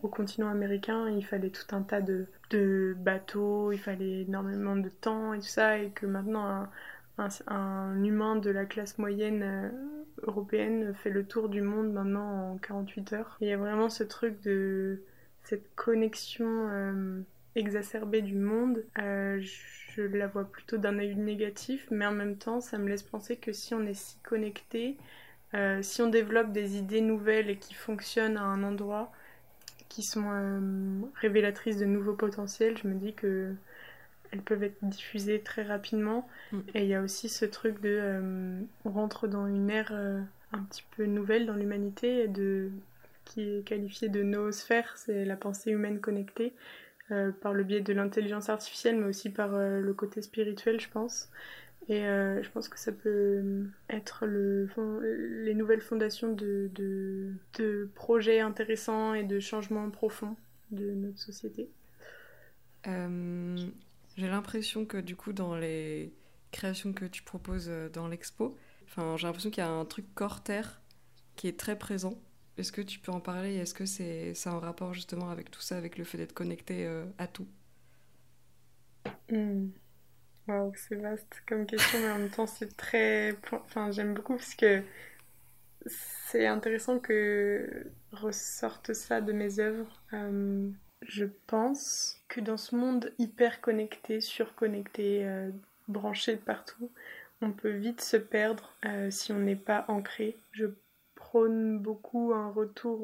au 0.04 0.08
continent 0.08 0.50
américain, 0.50 1.10
il 1.10 1.26
fallait 1.26 1.50
tout 1.50 1.76
un 1.76 1.82
tas 1.82 2.02
de, 2.02 2.28
de, 2.50 2.96
bateaux, 3.00 3.72
il 3.72 3.80
fallait 3.80 4.22
énormément 4.22 4.76
de 4.76 4.90
temps 4.90 5.34
et 5.34 5.40
tout 5.40 5.46
ça 5.46 5.78
et 5.78 5.90
que 5.90 6.06
maintenant 6.06 6.68
un, 7.18 7.30
un, 7.48 8.04
humain 8.04 8.36
de 8.36 8.50
la 8.50 8.66
classe 8.66 8.98
moyenne 8.98 9.72
européenne 10.24 10.94
fait 10.96 11.10
le 11.10 11.26
tour 11.26 11.50
du 11.50 11.62
monde 11.62 11.92
maintenant 11.92 12.54
en 12.54 12.58
48 12.58 13.14
heures. 13.14 13.38
il 13.42 13.48
y 13.48 13.52
a 13.52 13.58
vraiment 13.58 13.90
ce 13.90 14.04
truc 14.04 14.42
de 14.42 15.02
cette 15.44 15.74
connexion 15.76 17.24
exacerbée 17.58 18.22
du 18.22 18.36
monde. 18.36 18.84
Je, 18.96 19.40
je 19.98 20.04
la 20.04 20.28
vois 20.28 20.46
plutôt 20.46 20.78
d'un 20.78 21.00
œil 21.00 21.16
négatif, 21.16 21.88
mais 21.92 22.06
en 22.06 22.12
même 22.12 22.38
temps, 22.38 22.62
ça 22.62 22.78
me 22.78 22.88
laisse 22.88 23.04
penser 23.04 23.36
que 23.36 23.52
si 23.52 23.74
on 23.74 23.86
est 23.86 23.96
si 23.96 24.18
connecté, 24.20 24.98
euh, 25.54 25.82
si 25.82 26.02
on 26.02 26.08
développe 26.08 26.52
des 26.52 26.78
idées 26.78 27.02
nouvelles 27.02 27.50
et 27.50 27.58
qui 27.58 27.74
fonctionnent 27.74 28.38
à 28.38 28.44
un 28.44 28.64
endroit, 28.64 29.12
qui 29.90 30.04
sont 30.04 30.30
euh, 30.30 30.60
révélatrices 31.16 31.78
de 31.78 31.86
nouveaux 31.86 32.14
potentiels, 32.14 32.78
je 32.78 32.88
me 32.88 32.96
dis 32.96 33.14
que 33.14 33.54
elles 34.32 34.42
peuvent 34.42 34.64
être 34.64 34.78
diffusées 34.84 35.42
très 35.42 35.64
rapidement. 35.64 36.28
Mm. 36.52 36.60
Et 36.76 36.84
il 36.84 36.90
y 36.90 36.96
a 36.96 37.02
aussi 37.02 37.28
ce 37.28 37.46
truc 37.46 37.82
de 37.82 37.98
euh, 38.00 38.60
on 38.86 38.92
rentre 38.92 39.28
dans 39.28 39.48
une 39.48 39.70
ère 39.70 39.92
un 39.92 40.64
petit 40.64 40.84
peu 40.96 41.06
nouvelle 41.06 41.46
dans 41.46 41.56
l'humanité 41.56 42.28
de 42.28 42.70
qui 43.26 43.42
est 43.42 43.68
qualifiée 43.68 44.08
de 44.08 44.24
noosphère, 44.24 44.94
c'est 44.96 45.26
la 45.26 45.36
pensée 45.36 45.72
humaine 45.72 46.00
connectée. 46.00 46.54
Euh, 47.12 47.32
par 47.32 47.54
le 47.54 47.64
biais 47.64 47.80
de 47.80 47.94
l'intelligence 47.94 48.50
artificielle, 48.50 48.98
mais 48.98 49.06
aussi 49.06 49.30
par 49.30 49.56
euh, 49.56 49.80
le 49.80 49.94
côté 49.94 50.22
spirituel, 50.22 50.82
je 50.82 50.90
pense. 50.90 51.30
Et 51.88 52.06
euh, 52.06 52.44
je 52.44 52.50
pense 52.50 52.68
que 52.68 52.78
ça 52.78 52.92
peut 52.92 53.66
être 53.90 54.26
le, 54.26 54.68
les 55.46 55.54
nouvelles 55.54 55.80
fondations 55.80 56.34
de, 56.34 56.70
de, 56.76 57.32
de, 57.58 57.90
projets 57.96 58.42
intéressants 58.42 59.14
et 59.14 59.24
de 59.24 59.40
changements 59.40 59.90
profonds 59.90 60.36
de 60.72 60.92
notre 60.96 61.18
société. 61.20 61.70
j'ai 62.84 64.28
l'impression 64.28 64.86
que 64.86 64.98
du 64.98 65.16
coup, 65.16 65.32
dans 65.32 65.56
les 65.56 66.12
créations 66.52 66.92
que 66.92 67.06
tu 67.06 67.24
proposes 67.24 67.72
dans 67.94 68.10
l'expo, 68.10 68.58
j'ai 68.98 69.28
l'impression 69.28 69.50
qu'il 69.50 69.64
y 69.64 69.68
a 69.68 69.70
un 69.70 69.86
truc 69.86 70.14
corps-terre 70.14 70.82
qui 71.38 71.48
est 71.48 71.58
très 71.58 71.78
présent. 71.78 72.20
Est-ce 72.58 72.72
que 72.72 72.82
tu 72.82 73.00
peux 73.00 73.12
en 73.12 73.20
parler? 73.20 73.56
Est-ce 73.56 73.74
que 73.74 73.86
c'est 73.86 74.34
ça 74.34 74.54
en 74.54 74.60
rapport 74.60 74.94
justement 74.94 75.30
avec 75.30 75.52
tout 75.52 75.62
ça, 75.62 75.78
avec 75.78 75.98
le 75.98 76.04
fait 76.04 76.18
d'être 76.18 76.34
connecté 76.34 76.88
euh, 76.88 77.06
à 77.20 77.28
tout? 77.28 77.48
Hmm. 79.30 79.68
Waouh, 80.48 80.74
c'est 80.76 80.96
vaste 80.96 81.44
comme 81.48 81.66
question, 81.66 82.00
mais 82.00 82.10
en 82.10 82.20
même 82.20 82.30
temps 82.30 82.48
c'est 82.48 82.76
très... 82.76 83.38
Enfin, 83.52 83.92
j'aime 83.92 84.14
beaucoup 84.14 84.36
parce 84.36 84.56
que 84.56 84.82
c'est 85.86 86.48
intéressant 86.48 87.00
que 87.00 87.92
ressorte 88.12 88.94
ça 88.94 89.22
de 89.22 89.34
mes 89.34 89.60
œuvres. 89.60 90.02
Euh, 90.14 90.70
je 91.04 91.26
pense 91.46 92.24
que 92.28 92.42
dans 92.42 92.58
ce 92.58 92.76
monde 92.76 93.14
hyper 93.20 93.62
connecté, 93.62 94.20
surconnecté, 94.20 95.28
euh, 95.28 95.52
branché 95.88 96.38
de 96.38 96.42
partout, 96.42 96.92
on 97.42 97.52
peut 97.52 97.70
vite 97.70 98.02
se 98.02 98.18
perdre 98.18 98.76
si 99.12 99.32
on 99.32 99.40
n'est 99.40 99.56
pas 99.56 99.86
ancré. 99.90 100.38
Je 100.54 100.66
prône 101.28 101.80
beaucoup 101.80 102.32
un 102.34 102.50
retour 102.52 103.04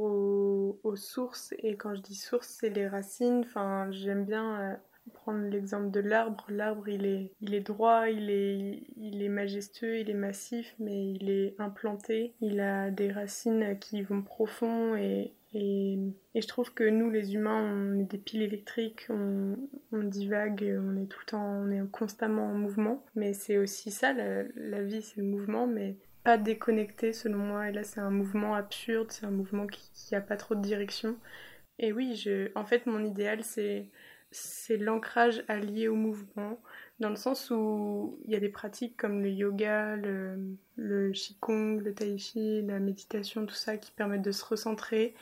aux, 0.84 0.96
sources. 0.96 1.53
Et 1.60 1.75
quand 1.75 1.94
je 1.96 2.01
dis 2.01 2.15
sources 2.15 2.58
c'est 2.60 2.70
les 2.70 2.88
racines. 2.88 3.42
Enfin 3.46 3.92
j'aime 3.92 4.24
bien 4.24 4.62
euh, 4.62 4.75
prendre 5.13 5.44
l'exemple 5.50 5.92
de 5.92 6.00
l'arbre. 6.00 6.46
L'arbre 6.50 6.88
il 6.88 7.06
est 7.06 7.32
il 7.42 7.53
est 7.53 7.62
droit 7.62 8.10
il 8.10 8.30
est 8.30 8.84
il 8.96 9.22
est 9.22 9.30
majestueux 9.30 9.98
il 10.00 10.10
est 10.10 10.15
massif 10.15 10.74
mais 10.80 11.12
il 11.12 11.30
est 11.30 11.56
implanté. 11.60 12.34
Il 12.39 12.62
a 12.62 12.92
des 12.92 13.12
racines 13.12 13.77
qui 13.80 14.01
vont 14.01 14.22
profond 14.22 14.96
et 14.96 15.34
et, 15.56 16.00
et 16.34 16.42
je 16.42 16.48
trouve 16.48 16.74
que 16.74 16.84
nous 16.84 17.12
les 17.12 17.36
humains 17.36 17.62
on 17.62 18.00
est 18.00 18.06
des 18.10 18.18
piles 18.18 18.42
électriques 18.42 19.06
on, 19.10 19.56
on 19.92 20.01
divague 20.01 20.63
on 20.82 21.00
est 21.00 21.06
tout 21.06 21.20
le 21.20 21.30
temps 21.30 21.46
on 21.46 21.70
est 21.70 21.92
constamment 21.92 22.46
en 22.46 22.53
mouvement. 22.53 23.03
Mais 23.15 23.34
c'est 23.34 23.58
aussi 23.58 23.92
ça 23.92 24.13
la, 24.13 24.44
la 24.56 24.82
vie 24.82 25.01
c'est 25.01 25.18
le 25.18 25.27
mouvement. 25.27 25.68
Mais 25.68 25.98
pas 26.24 26.38
déconnecté 26.38 27.13
selon 27.13 27.39
moi. 27.39 27.70
Et 27.70 27.72
là, 27.72 27.84
c'est 27.84 28.00
un 28.00 28.12
mouvement 28.12 28.56
absurde, 28.56 29.12
c'est 29.12 29.25
un 29.25 29.32
mouvement 29.32 29.68
qui 29.68 29.82
n'a 30.13 30.22
pas 30.22 30.38
trop 30.38 30.56
de 30.56 30.62
direction. 30.62 31.18
Et 31.80 31.92
oui, 31.94 32.15
je, 32.15 32.51
en 32.56 32.65
fait, 32.65 32.86
mon 32.86 33.03
idéal, 33.03 33.44
c'est 33.44 33.89
c'est 34.32 34.77
l'ancrage 34.77 35.44
allié 35.48 35.88
au 35.88 35.96
mouvement, 35.96 36.60
dans 37.00 37.10
le 37.10 37.15
sens 37.15 37.51
où 37.51 38.20
il 38.25 38.32
y 38.32 38.36
a 38.36 38.39
des 38.39 38.50
pratiques 38.50 38.98
comme 38.98 39.22
le 39.22 39.30
yoga, 39.30 39.96
le, 39.96 40.58
le 40.75 41.12
qigong, 41.12 41.80
le 41.80 41.94
tai 41.94 42.18
chi, 42.18 42.63
la 42.63 42.80
méditation, 42.80 43.46
tout 43.46 43.53
ça 43.56 43.77
qui 43.77 43.92
permettent 43.92 44.24
de 44.24 44.32
se 44.32 44.44
recentrer 44.46 45.13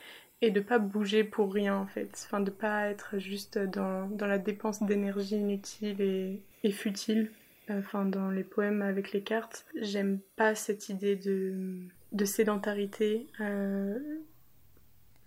et 0.41 0.49
de 0.51 0.61
pas 0.61 0.79
bouger 0.79 1.23
pour 1.23 1.53
rien 1.53 1.75
en 1.77 1.87
fait, 1.87 2.09
enfin 2.25 2.39
de 2.39 2.51
pas 2.51 2.87
être 2.87 3.19
juste 3.19 3.57
dans, 3.59 4.07
dans 4.09 4.27
la 4.27 4.39
dépense 4.39 4.81
d'énergie 4.83 5.35
inutile 5.35 6.01
et, 6.01 6.41
et 6.63 6.71
futile 6.71 7.31
enfin 7.77 8.05
dans 8.05 8.29
les 8.29 8.43
poèmes 8.43 8.81
avec 8.81 9.11
les 9.11 9.23
cartes, 9.23 9.65
j'aime 9.75 10.19
pas 10.35 10.55
cette 10.55 10.89
idée 10.89 11.15
de 11.15 11.87
de 12.11 12.25
sédentarité. 12.25 13.27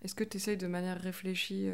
Est-ce 0.03 0.13
que 0.13 0.23
tu 0.23 0.37
essayes 0.37 0.57
de 0.57 0.67
manière 0.67 0.99
réfléchie 1.01 1.71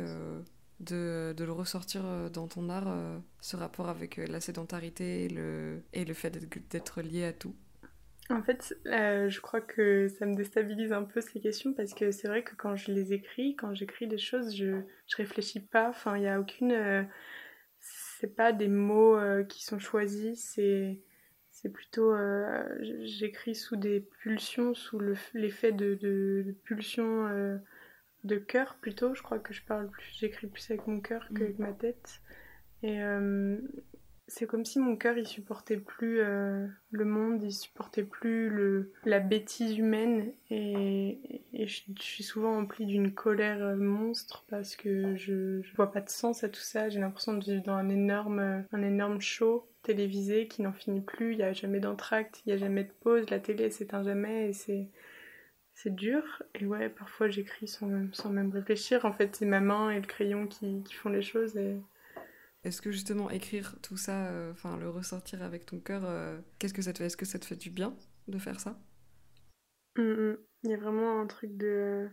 de, 0.79 1.33
de, 1.33 1.43
le 1.43 1.51
ressortir 1.51 2.29
dans 2.31 2.47
ton 2.47 2.69
art, 2.69 2.95
ce 3.41 3.57
rapport 3.57 3.89
avec 3.89 4.15
la 4.15 4.39
sédentarité 4.39 5.25
et 5.25 5.27
le, 5.27 5.81
et 5.91 6.05
le 6.05 6.13
fait 6.13 6.31
d'être 6.69 7.01
lié 7.01 7.25
à 7.25 7.33
tout? 7.33 7.53
En 8.31 8.41
fait, 8.43 8.77
euh, 8.85 9.29
je 9.29 9.41
crois 9.41 9.61
que 9.61 10.07
ça 10.07 10.25
me 10.25 10.35
déstabilise 10.35 10.93
un 10.93 11.03
peu 11.03 11.21
ces 11.21 11.39
questions 11.39 11.73
parce 11.73 11.93
que 11.93 12.11
c'est 12.11 12.27
vrai 12.27 12.43
que 12.43 12.55
quand 12.55 12.75
je 12.75 12.91
les 12.91 13.13
écris, 13.13 13.55
quand 13.55 13.73
j'écris 13.73 14.07
des 14.07 14.17
choses, 14.17 14.55
je, 14.55 14.81
je 15.07 15.17
réfléchis 15.17 15.59
pas. 15.59 15.89
Enfin, 15.89 16.15
il 16.15 16.21
n'y 16.21 16.29
a 16.29 16.39
aucune. 16.39 17.07
Euh, 18.21 18.27
c'est 18.27 18.35
pas 18.35 18.51
des 18.51 18.67
mots 18.67 19.15
euh, 19.17 19.43
qui 19.43 19.63
sont 19.63 19.79
choisis, 19.79 20.43
c'est. 20.53 20.99
C'est 21.53 21.69
plutôt. 21.69 22.15
J'écris 23.01 23.55
sous 23.55 23.75
des 23.75 23.99
pulsions, 23.99 24.73
sous 24.73 24.99
l'effet 25.33 25.71
de, 25.71 25.95
de, 25.95 26.43
de, 26.47 26.51
pulsions 26.63 27.27
de 28.23 28.35
cœur 28.37 28.77
plutôt. 28.81 29.13
Je 29.13 29.21
crois 29.21 29.37
que 29.37 29.53
je 29.53 29.61
parle 29.63 29.89
plus. 29.89 30.09
J'écris 30.17 30.47
plus 30.47 30.71
avec 30.71 30.87
mon 30.87 31.01
cœur 31.01 31.27
qu'avec 31.35 31.59
mmh. 31.59 31.61
ma 31.61 31.73
tête. 31.73 32.21
Et, 32.83 32.99
c'est 34.31 34.47
comme 34.47 34.63
si 34.63 34.79
mon 34.79 34.95
cœur 34.95 35.17
il 35.17 35.27
supportait 35.27 35.75
plus 35.75 36.21
euh, 36.21 36.65
le 36.91 37.03
monde, 37.03 37.43
il 37.43 37.51
supportait 37.51 38.05
plus 38.05 38.50
le, 38.50 38.93
la 39.03 39.19
bêtise 39.19 39.77
humaine 39.77 40.31
et, 40.50 41.19
je, 41.53 41.81
suis 42.00 42.23
souvent 42.23 42.57
emplie 42.57 42.85
d'une 42.85 43.13
colère 43.13 43.61
euh, 43.61 43.75
monstre 43.75 44.45
parce 44.50 44.77
que 44.77 45.17
je, 45.17 45.61
vois 45.75 45.91
pas 45.91 46.00
de 46.00 46.09
sens 46.09 46.45
à 46.45 46.50
tout 46.50 46.61
ça. 46.61 46.88
J'ai 46.88 47.01
l'impression 47.01 47.33
de 47.33 47.43
vivre 47.43 47.61
dans 47.61 47.73
un 47.73 47.89
énorme, 47.89 48.63
énorme 48.71 49.19
show 49.19 49.67
télévisé 49.83 50.47
qui 50.47 50.61
n'en 50.61 50.71
finit 50.71 51.01
plus. 51.01 51.33
Il 51.33 51.38
n'y 51.38 51.43
a 51.43 51.51
jamais 51.51 51.81
d'entracte, 51.81 52.41
il 52.45 52.50
n'y 52.50 52.53
a 52.53 52.57
jamais 52.57 52.85
de 52.85 52.93
pause. 53.01 53.29
La 53.29 53.39
télé 53.39 53.69
s'éteint 53.69 54.03
jamais 54.03 54.50
et 54.50 54.53
c'est 54.53 54.88
c'est 55.73 55.93
dur. 55.93 56.23
Et 56.55 56.65
ouais, 56.65 56.88
parfois 56.88 57.27
j'écris 57.27 57.67
sans 57.67 57.88
même, 57.88 58.13
sans 58.13 58.29
même 58.29 58.51
réfléchir. 58.51 59.03
En 59.03 59.11
fait, 59.11 59.35
c'est 59.35 59.45
ma 59.45 59.59
main 59.59 59.89
et 59.89 60.00
le 60.00 60.07
crayon 60.07 60.47
qui, 60.47 60.83
font 60.93 61.09
les 61.09 61.21
choses 61.21 61.59
est-ce 62.63 62.82
que 62.82 62.91
justement 62.91 63.30
écrire 63.30 63.75
tout 63.82 63.98
ça, 63.98 64.27
euh, 64.27 64.51
enfin 64.51 64.77
le 64.77 64.89
ressortir 64.89 65.41
avec 65.41 65.65
ton 65.65 65.80
cœur, 65.80 66.03
euh, 66.06 66.39
qu'est-ce 66.60 66.74
que 66.74 66.82
ça 66.82 66.94
te 66.94 67.00
fait? 67.00 67.06
Est-ce 67.06 67.18
que 67.18 67.25
ça 67.25 67.39
te 67.39 67.46
fait 67.46 67.56
du 67.56 67.72
bien 67.72 67.96
de 68.27 68.38
faire 68.38 68.60
ça? 68.60 68.80
Mm, 69.98 70.01
mm. 70.01 70.38
Il 70.63 70.70
y 70.70 70.74
a 70.74 70.77
vraiment 70.77 71.20
un 71.20 71.25
truc 71.25 71.58
de. 71.58 72.08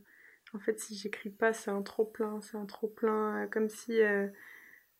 En 0.54 0.58
fait, 0.58 0.80
si 0.80 0.96
j'écris 0.96 1.28
pas, 1.28 1.52
c'est 1.52 1.70
un 1.70 1.82
trop 1.82 2.06
plein, 2.06 2.40
c'est 2.40 2.56
un 2.56 2.64
trop 2.64 2.88
plein, 2.88 3.44
euh, 3.44 3.46
comme 3.46 3.68
si 3.68 3.98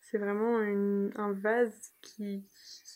c'est 0.01 0.17
vraiment 0.19 0.59
un 0.59 1.33
vase 1.33 1.93
qui, 2.01 2.45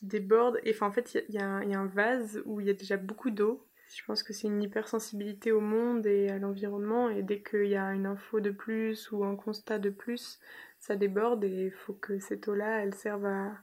déborde. 0.03 0.59
Et 0.63 0.71
enfin, 0.71 0.87
en 0.87 0.91
fait, 0.91 1.15
il 1.15 1.35
y, 1.35 1.37
y, 1.37 1.39
a 1.39 1.79
un 1.79 1.87
vase 1.87 2.43
où 2.45 2.61
il 2.61 2.67
y 2.67 2.69
a 2.69 2.73
déjà 2.73 2.97
beaucoup 2.97 3.31
d'eau. 3.31 3.67
Je 3.95 4.03
pense 4.05 4.23
que 4.23 4.33
c'est 4.33 4.47
une 4.47 4.61
hypersensibilité 4.61 5.51
au 5.51 5.59
monde 5.59 6.05
et 6.05 6.29
à 6.29 6.37
l'environnement. 6.37 7.09
Et 7.09 7.23
dès 7.23 7.41
qu'il 7.41 7.67
y 7.67 7.75
a 7.75 7.93
une 7.93 8.05
info 8.05 8.39
de 8.39 8.51
plus 8.51 9.11
ou 9.11 9.23
un 9.23 9.35
constat 9.35 9.79
de 9.79 9.89
plus, 9.89 10.39
ça 10.83 10.97
déborde 10.97 11.45
et 11.45 11.65
il 11.67 11.71
faut 11.71 11.93
que 11.93 12.19
cette 12.19 12.47
eau-là, 12.47 12.83
elle 12.83 12.93
serve 12.93 13.25
à... 13.25 13.53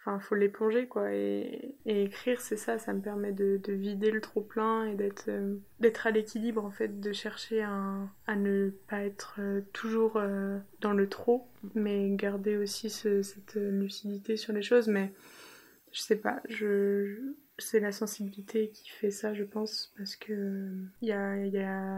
Enfin, 0.00 0.20
faut 0.20 0.34
l'éponger, 0.34 0.86
quoi. 0.86 1.12
Et, 1.12 1.76
écrire, 1.86 2.40
c'est 2.40 2.58
ça, 2.58 2.78
ça 2.78 2.92
me 2.92 3.00
permet 3.00 3.32
de, 3.32 3.60
vider 3.72 4.10
le 4.10 4.20
trop-plein 4.20 4.84
et 4.84 4.94
d'être 4.94 5.28
euh, 5.28 5.56
d'être 5.80 6.06
à 6.06 6.10
l'équilibre, 6.10 6.64
en 6.64 6.70
fait, 6.70 7.00
de 7.00 7.12
chercher 7.12 7.62
à, 7.62 8.36
ne 8.36 8.70
pas 8.86 9.02
être 9.02 9.36
euh, 9.40 9.62
toujours 9.72 10.16
euh, 10.16 10.58
dans 10.80 10.92
le 10.92 11.08
trop, 11.08 11.48
mais 11.74 12.10
garder 12.10 12.56
aussi 12.56 12.90
cette 12.90 13.54
lucidité 13.54 14.36
sur 14.36 14.52
les 14.52 14.62
choses. 14.62 14.88
Mais 14.88 15.12
je 15.90 16.00
sais 16.00 16.16
pas, 16.16 16.40
je 16.48 17.34
c'est 17.58 17.80
la 17.80 17.90
sensibilité 17.92 18.70
qui 18.70 18.88
fait 18.88 19.10
ça, 19.10 19.34
je 19.34 19.42
pense, 19.42 19.92
parce 19.96 20.14
que 20.16 20.68
il 21.02 21.08
y 21.08 21.12
a, 21.12 21.34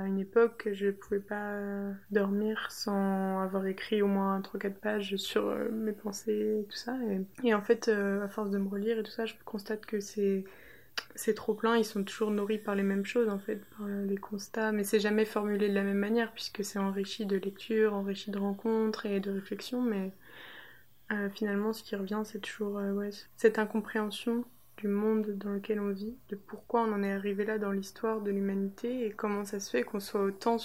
une 0.07 0.19
époque, 0.19 0.69
je 0.73 0.87
ne 0.87 0.91
pouvais 0.91 1.21
pas 1.21 1.61
dormir 2.11 2.67
sans 2.71 3.41
avoir 3.41 3.67
écrit 3.67 4.01
au 4.03 4.07
moins 4.07 4.41
3-4 4.41 4.73
pages 4.73 5.17
sur 5.17 5.47
euh, 5.47 5.69
mes 5.71 5.93
pensées 5.93 6.61
et 6.63 6.65
tout 6.65 6.77
ça. 6.77 6.97
Et, 7.45 7.55
en 7.55 7.61
fait, 7.63 7.89
euh, 7.89 8.25
à 8.25 8.29
force 8.29 8.51
de 8.51 8.59
me 8.59 8.69
relire 8.69 8.99
et 8.99 9.03
tout 9.03 9.11
ça, 9.11 9.27
je 9.27 9.35
constate 9.45 9.85
que 9.85 10.01
c'est 10.01 10.45
trop 11.35 11.55
plein, 11.55 11.77
ils 11.77 11.85
sont 11.85 12.05
toujours 12.05 12.31
nourris 12.31 12.59
par 12.59 12.75
les 12.75 12.83
mêmes 12.83 13.05
choses 13.05 13.29
en 13.29 13.39
fait, 13.39 13.63
par 13.77 13.87
les 13.87 14.17
constats, 14.17 14.73
mais 14.73 14.85
c'est 14.85 15.01
jamais 15.01 15.25
formulé 15.25 15.69
de 15.69 15.75
la 15.75 15.83
même 15.83 15.99
manière 15.99 16.33
puisque 16.33 16.65
c'est 16.65 16.79
enrichi 16.79 17.27
de 17.27 17.37
lecture, 17.37 17.95
enrichi 17.95 18.31
de 18.31 18.39
rencontres 18.39 19.07
et 19.07 19.21
de 19.21 19.31
réflexions, 19.31 19.83
mais 19.83 20.13
euh, 21.13 21.29
finalement 21.31 21.73
ce 21.73 21.83
qui 21.83 21.97
revient 21.97 22.23
c'est 22.25 22.41
toujours 22.41 22.81
cette 23.37 23.59
incompréhension 23.59 24.45
du 24.81 24.89
monde 24.89 25.37
dans 25.37 25.51
lequel 25.51 25.81
on 25.81 25.91
vit, 25.91 26.17
de 26.31 26.37
pourquoi 26.37 26.83
on 26.83 26.93
en 26.93 27.03
est 27.03 27.13
arrivé 27.13 27.45
là 27.45 27.59
dans 27.59 27.71
l'histoire 27.71 28.21
de 28.21 28.31
l'humanité 28.31 29.07
et 29.07 29.11
comment 29.11 29.45
ça 29.45 29.61
se 29.61 29.71
fait 29.71 29.83
qu'on 29.83 30.01
soit 30.01 30.23
autant 30.23 30.59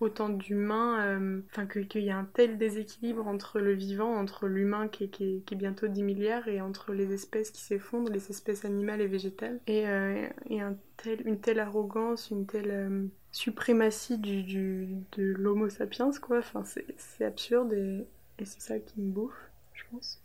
autant 0.00 0.28
d'humains, 0.28 1.02
euh, 1.06 1.40
enfin 1.50 1.66
qu'il 1.66 2.02
y 2.02 2.10
a 2.10 2.18
un 2.18 2.28
tel 2.34 2.58
déséquilibre 2.58 3.26
entre 3.26 3.60
le 3.60 3.72
vivant, 3.72 4.14
entre 4.14 4.46
l'humain 4.46 4.88
qui, 4.88 5.08
qui, 5.08 5.42
est 5.50 5.54
bientôt 5.54 5.88
10 5.88 6.02
milliards 6.02 6.48
et 6.48 6.60
entre 6.60 6.92
les 6.92 7.14
espèces 7.14 7.50
qui 7.50 7.62
s'effondrent, 7.62 8.10
les 8.12 8.30
espèces 8.30 8.66
animales 8.66 9.00
et 9.00 9.06
végétales, 9.06 9.58
et, 9.66 9.88
euh, 9.88 10.28
un 10.50 10.76
tel, 10.98 11.26
une 11.26 11.40
telle 11.40 11.60
arrogance, 11.60 12.30
une 12.30 12.44
telle 12.44 12.70
euh, 12.70 13.06
suprématie 13.32 14.18
du, 14.18 14.84
de 15.12 15.32
l'homo 15.32 15.70
sapiens, 15.70 16.10
quoi, 16.20 16.38
enfin 16.38 16.62
c'est 16.64 17.24
absurde 17.24 17.72
et, 17.72 18.06
et 18.38 18.44
c'est 18.44 18.60
ça 18.60 18.78
qui 18.78 19.00
me 19.00 19.10
bouffe, 19.10 19.50
je 19.72 19.84
pense. 19.90 20.20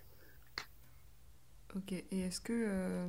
Ok, 1.76 1.94
et 1.94 2.20
est-ce 2.20 2.42
que 2.42 2.52
euh, 2.54 3.08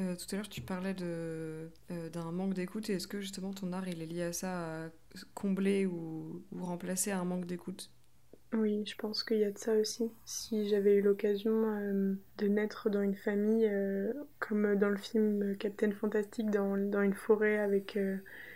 euh, 0.00 0.16
tout 0.16 0.26
à 0.32 0.36
l'heure 0.36 0.48
tu 0.48 0.60
parlais 0.60 0.94
de, 0.94 1.70
euh, 1.90 2.08
d'un 2.10 2.32
manque 2.32 2.54
d'écoute, 2.54 2.90
et 2.90 2.94
est-ce 2.94 3.06
que 3.06 3.20
justement 3.20 3.52
ton 3.52 3.72
art 3.72 3.86
il 3.86 4.02
est 4.02 4.06
lié 4.06 4.22
à 4.22 4.32
ça, 4.32 4.86
à 4.86 4.90
combler 5.34 5.86
ou, 5.86 6.42
remplacer 6.58 7.12
un 7.12 7.24
manque 7.24 7.46
d'écoute? 7.46 7.90
Oui, 8.54 8.84
je 8.86 8.96
pense 8.96 9.22
qu'il 9.22 9.38
y 9.38 9.44
a 9.44 9.50
de 9.50 9.58
ça 9.58 9.74
aussi. 9.74 10.10
Si 10.24 10.68
j'avais 10.70 10.94
eu 10.94 11.02
l'occasion 11.02 11.52
de 12.38 12.48
naître 12.48 12.88
dans 12.88 13.02
une 13.02 13.14
famille, 13.14 13.70
comme 14.38 14.74
dans 14.76 14.88
le 14.88 14.96
film 14.96 15.54
Captain 15.58 15.92
Fantastic, 15.92 16.50
dans, 16.50 16.78
dans 16.78 17.02
une 17.02 17.12
forêt 17.12 17.58
avec 17.58 17.98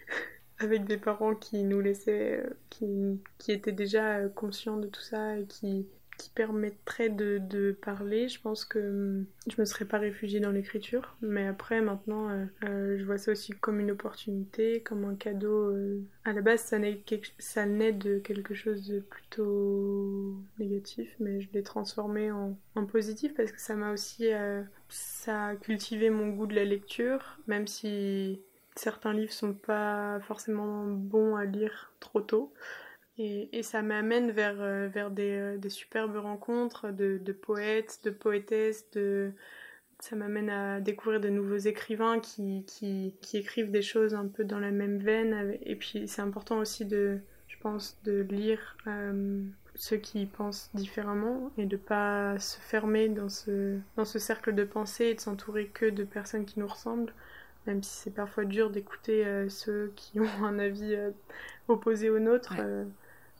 avec 0.58 0.84
des 0.86 0.96
parents 0.96 1.34
qui 1.34 1.62
nous 1.62 1.80
laissaient, 1.80 2.42
qui, 2.70 3.20
qui, 3.36 3.52
étaient 3.52 3.70
déjà 3.70 4.28
conscients 4.30 4.78
de 4.78 4.86
tout 4.86 5.02
ça 5.02 5.36
et 5.38 5.44
qui, 5.44 5.86
permettrait 6.30 7.08
de, 7.08 7.76
parler, 7.82 8.28
je 8.28 8.40
pense 8.40 8.64
que 8.64 8.78
hum, 8.78 9.26
je 9.48 9.60
me 9.60 9.64
serais 9.64 9.84
pas 9.84 9.98
réfugiée 9.98 10.40
dans 10.40 10.50
l'écriture. 10.50 11.16
Mais 11.20 11.46
après, 11.46 11.80
maintenant, 11.80 12.28
euh, 12.28 12.44
euh, 12.64 12.98
je 12.98 13.04
vois 13.04 13.18
ça 13.18 13.32
aussi 13.32 13.52
comme 13.52 13.80
une 13.80 13.90
opportunité, 13.90 14.80
comme 14.80 15.04
un 15.04 15.14
cadeau. 15.14 15.70
Euh. 15.70 16.00
À 16.24 16.32
la 16.32 16.40
base, 16.40 16.60
ça 16.60 16.78
naît, 16.78 17.02
ça 17.38 17.66
naît 17.66 17.92
de 17.92 18.18
quelque 18.18 18.54
chose 18.54 18.86
de 18.86 19.00
plutôt 19.00 20.36
négatif, 20.58 21.14
mais 21.20 21.40
je 21.40 21.48
l'ai 21.52 21.62
transformé 21.62 22.30
en, 22.30 22.58
en, 22.74 22.86
positif 22.86 23.34
parce 23.34 23.52
que 23.52 23.60
ça 23.60 23.74
m'a 23.74 23.92
aussi 23.92 24.28
ça 24.88 25.46
a 25.46 25.56
cultivé 25.56 26.10
mon 26.10 26.28
goût 26.28 26.46
de 26.46 26.54
la 26.54 26.64
lecture, 26.64 27.38
même 27.46 27.66
si 27.66 28.40
certains 28.76 29.12
livres 29.12 29.32
sont 29.32 29.54
pas 29.54 30.20
forcément 30.20 30.86
bons 30.86 31.36
à 31.36 31.44
lire 31.44 31.92
trop 32.00 32.20
tôt. 32.20 32.52
Et, 33.18 33.62
ça 33.62 33.82
m'amène 33.82 34.30
vers, 34.30 34.60
euh, 34.60 34.88
vers 34.88 35.10
des, 35.10 35.32
euh, 35.32 35.58
des, 35.58 35.68
superbes 35.68 36.16
rencontres 36.16 36.90
de, 36.90 37.18
de, 37.18 37.32
poètes, 37.32 38.00
de 38.04 38.10
poétesses, 38.10 38.90
de... 38.92 39.32
ça 39.98 40.16
m'amène 40.16 40.48
à 40.48 40.80
découvrir 40.80 41.20
de 41.20 41.28
nouveaux 41.28 41.58
écrivains 41.58 42.20
qui, 42.20 42.64
qui, 42.66 43.14
qui, 43.20 43.36
écrivent 43.36 43.70
des 43.70 43.82
choses 43.82 44.14
un 44.14 44.26
peu 44.28 44.44
dans 44.44 44.58
la 44.58 44.70
même 44.70 44.98
veine. 44.98 45.58
Et 45.62 45.76
puis 45.76 46.08
c'est 46.08 46.22
important 46.22 46.58
aussi 46.58 46.86
de, 46.86 47.18
je 47.48 47.56
pense, 47.58 47.98
de 48.04 48.22
lire 48.22 48.78
euh, 48.86 49.42
ceux 49.74 49.98
qui 49.98 50.24
pensent 50.24 50.70
différemment 50.72 51.50
et 51.58 51.66
de 51.66 51.76
pas 51.76 52.38
se 52.38 52.58
fermer 52.60 53.10
dans 53.10 53.28
ce, 53.28 53.78
dans 53.96 54.06
ce 54.06 54.18
cercle 54.18 54.54
de 54.54 54.64
pensée 54.64 55.06
et 55.06 55.14
de 55.14 55.20
s'entourer 55.20 55.66
que 55.68 55.86
de 55.86 56.04
personnes 56.04 56.46
qui 56.46 56.60
nous 56.60 56.68
ressemblent 56.68 57.12
même 57.66 57.82
si 57.84 57.94
c'est 57.94 58.10
parfois 58.10 58.44
dur 58.44 58.70
d'écouter 58.70 59.24
ceux 59.48 59.92
qui 59.94 60.18
ont 60.18 60.44
un 60.44 60.58
avis 60.58 60.96
opposé 61.68 62.10
au 62.10 62.18
nôtre. 62.18 62.54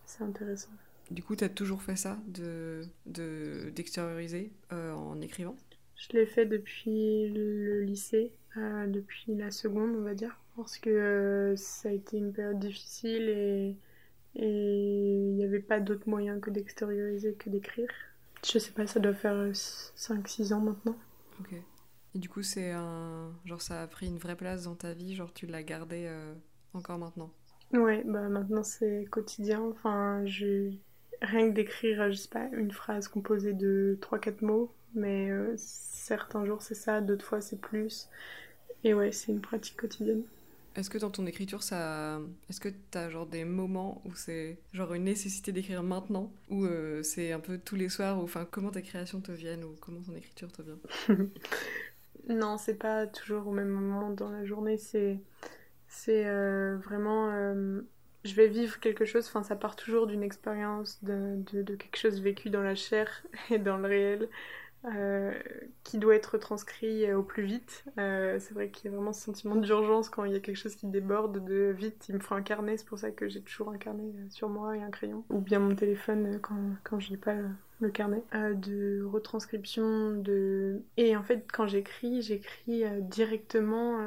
C'est 0.06 0.23
intéressant. 0.23 0.71
Du 1.11 1.23
coup, 1.23 1.37
tu 1.37 1.44
as 1.44 1.49
toujours 1.49 1.82
fait 1.82 1.97
ça, 1.97 2.18
de 2.26 2.82
d'extérioriser 3.06 4.50
euh, 4.73 4.92
en 4.92 5.21
écrivant? 5.21 5.56
Je 5.97 6.16
l'ai 6.16 6.26
fait 6.26 6.47
depuis 6.47 7.28
le 7.28 7.82
lycée, 7.82 8.32
euh, 8.56 8.87
depuis 8.87 9.35
la 9.35 9.50
seconde, 9.50 9.94
on 9.97 10.02
va 10.02 10.14
dire, 10.14 10.38
parce 10.56 10.78
que 10.78 10.90
euh, 10.90 11.56
ça 11.56 11.90
a 11.90 11.92
été 11.92 12.16
une 12.16 12.32
période 12.32 12.59
difficile 12.59 13.28
et 13.28 13.76
il 14.35 15.35
n'y 15.35 15.44
avait 15.44 15.61
pas 15.61 15.80
d'autre 15.80 16.09
moyen 16.09 16.40
que 16.40 16.50
d'extérioriser 16.50 17.35
que 17.35 17.50
d'écrire. 17.50 17.88
Je 18.44 18.59
sais 18.59 18.73
pas, 18.73 18.87
ça 18.87 18.99
doit 18.99 19.14
faire 19.14 19.52
5-6 19.52 20.54
ans 20.54 20.61
maintenant. 20.61 20.97
Ok. 21.40 21.54
Et 22.14 22.18
du 22.18 22.28
coup, 22.28 22.42
c'est 22.42 22.73
un. 22.73 23.32
Genre, 23.44 23.61
ça 23.62 23.82
a 23.82 23.87
pris 23.87 24.06
une 24.06 24.18
vraie 24.18 24.37
place 24.37 24.64
dans 24.64 24.75
ta 24.75 24.94
vie, 24.94 25.14
genre, 25.14 25.32
tu 25.32 25.47
l'as 25.47 25.62
gardé 25.62 26.11
encore 26.73 26.99
maintenant? 26.99 27.30
Ouais, 27.73 28.02
bah 28.05 28.29
maintenant 28.29 28.62
c'est 28.62 29.07
quotidien. 29.11 29.61
Enfin, 29.62 30.25
je... 30.26 30.71
rien 31.23 31.49
que 31.49 31.55
d'écrire, 31.55 32.11
je 32.11 32.17
sais 32.17 32.29
pas, 32.29 32.49
une 32.52 32.71
phrase 32.71 33.09
composée 33.09 33.55
de 33.55 33.99
3-4 34.00 34.45
mots, 34.45 34.75
mais 34.95 35.31
certains 35.57 36.45
jours 36.45 36.62
c'est 36.62 36.75
ça, 36.75 37.00
d'autres 37.00 37.25
fois 37.25 37.41
c'est 37.41 37.61
plus. 37.61 38.09
Et 38.85 38.95
ouais, 38.95 39.12
c'est 39.12 39.33
une 39.33 39.41
pratique 39.41 39.76
quotidienne. 39.79 40.25
Est-ce 40.75 40.88
que 40.88 40.99
dans 40.99 41.11
ton 41.11 41.26
écriture, 41.26 41.62
ça, 41.62 42.19
est-ce 42.49 42.59
que 42.61 42.71
t'as 42.91 43.11
genre 43.11 43.26
des 43.26 43.45
moments 43.45 44.00
où 44.07 44.14
c'est 44.14 44.59
genre 44.73 44.95
une 44.95 45.05
nécessité 45.05 45.52
d'écrire 45.52 45.83
maintenant, 45.83 46.33
ou 46.49 46.64
euh, 46.64 47.02
c'est 47.02 47.33
un 47.33 47.41
peu 47.41 47.59
tous 47.59 47.76
les 47.76 47.91
soirs, 47.91 48.19
ou 48.19 48.23
enfin 48.23 48.47
comment 48.50 48.71
ta 48.71 48.81
création 48.81 49.21
te 49.21 49.33
viennent, 49.33 49.64
ou 49.64 49.76
comment 49.81 50.00
ton 50.00 50.14
écriture 50.17 50.50
te 50.52 50.62
vient? 50.62 50.79
Non, 52.29 52.57
c'est 52.57 52.75
pas 52.76 53.07
toujours 53.09 53.49
au 53.49 53.52
même 53.52 53.69
moment 53.69 54.11
dans 54.11 54.31
la 54.31 54.45
journée. 54.45 54.79
C'est, 54.79 55.19
c'est 55.93 56.27
euh, 56.27 56.79
vraiment, 56.79 57.29
euh, 57.29 57.83
je 58.25 58.35
vais 58.35 58.49
vivre 58.49 58.81
quelque 58.81 59.05
chose. 59.05 59.27
Enfin, 59.29 59.43
ça 59.43 59.57
part 59.57 59.77
toujours 59.77 60.07
d'une 60.07 60.23
expérience, 60.23 60.99
de, 61.05 61.37
de, 61.53 61.75
quelque 61.77 61.99
chose 61.99 62.21
vécu 62.23 62.49
dans 62.49 62.63
la 62.63 62.75
chair 62.75 63.23
et 63.51 63.59
dans 63.59 63.77
le 63.77 63.87
réel. 63.87 64.29
Euh, 64.85 65.33
qui 65.85 65.99
doit 65.99 66.17
être 66.17 66.39
transcrit 66.39 67.13
au 67.15 67.23
plus 67.23 67.45
vite. 67.45 67.85
C'est 67.97 68.51
vrai 68.51 68.69
qu'il 68.69 68.91
y 68.91 68.93
a 68.93 68.97
vraiment 68.97 69.13
ce 69.13 69.23
sentiment 69.23 69.55
d'urgence 69.55 70.09
quand 70.09 70.25
il 70.25 70.33
y 70.33 70.35
a 70.35 70.41
quelque 70.41 70.57
chose 70.57 70.75
qui 70.75 70.89
déborde 70.89 71.45
de 71.45 71.71
vite. 71.71 72.07
Il 72.09 72.17
me 72.17 72.21
faut 72.21 72.35
un 72.35 72.43
carnet, 72.43 72.77
c'est 72.77 72.89
pour 72.89 72.99
ça 72.99 73.13
que 73.13 73.29
j'ai 73.29 73.43
toujours 73.43 73.71
un 73.71 73.79
carnet 73.79 74.13
sur 74.31 74.49
moi 74.49 74.77
et 74.77 74.83
un 74.83 74.91
crayon. 74.91 75.25
Ou 75.31 75.39
bien 75.39 75.61
mon 75.61 75.77
téléphone 75.77 76.41
quand, 76.41 76.59
quand 76.83 76.99
je 76.99 77.13
n'ai 77.13 77.17
pas 77.17 77.37
le 77.83 77.91
carnet. 77.91 78.23
de 78.33 79.03
retranscription, 79.05 80.12
de... 80.12 80.83
Et 80.97 81.17
en 81.17 81.23
fait, 81.23 81.47
quand 81.53 81.67
j'écris, 81.67 82.23
j'écris 82.23 82.85
directement... 83.03 83.99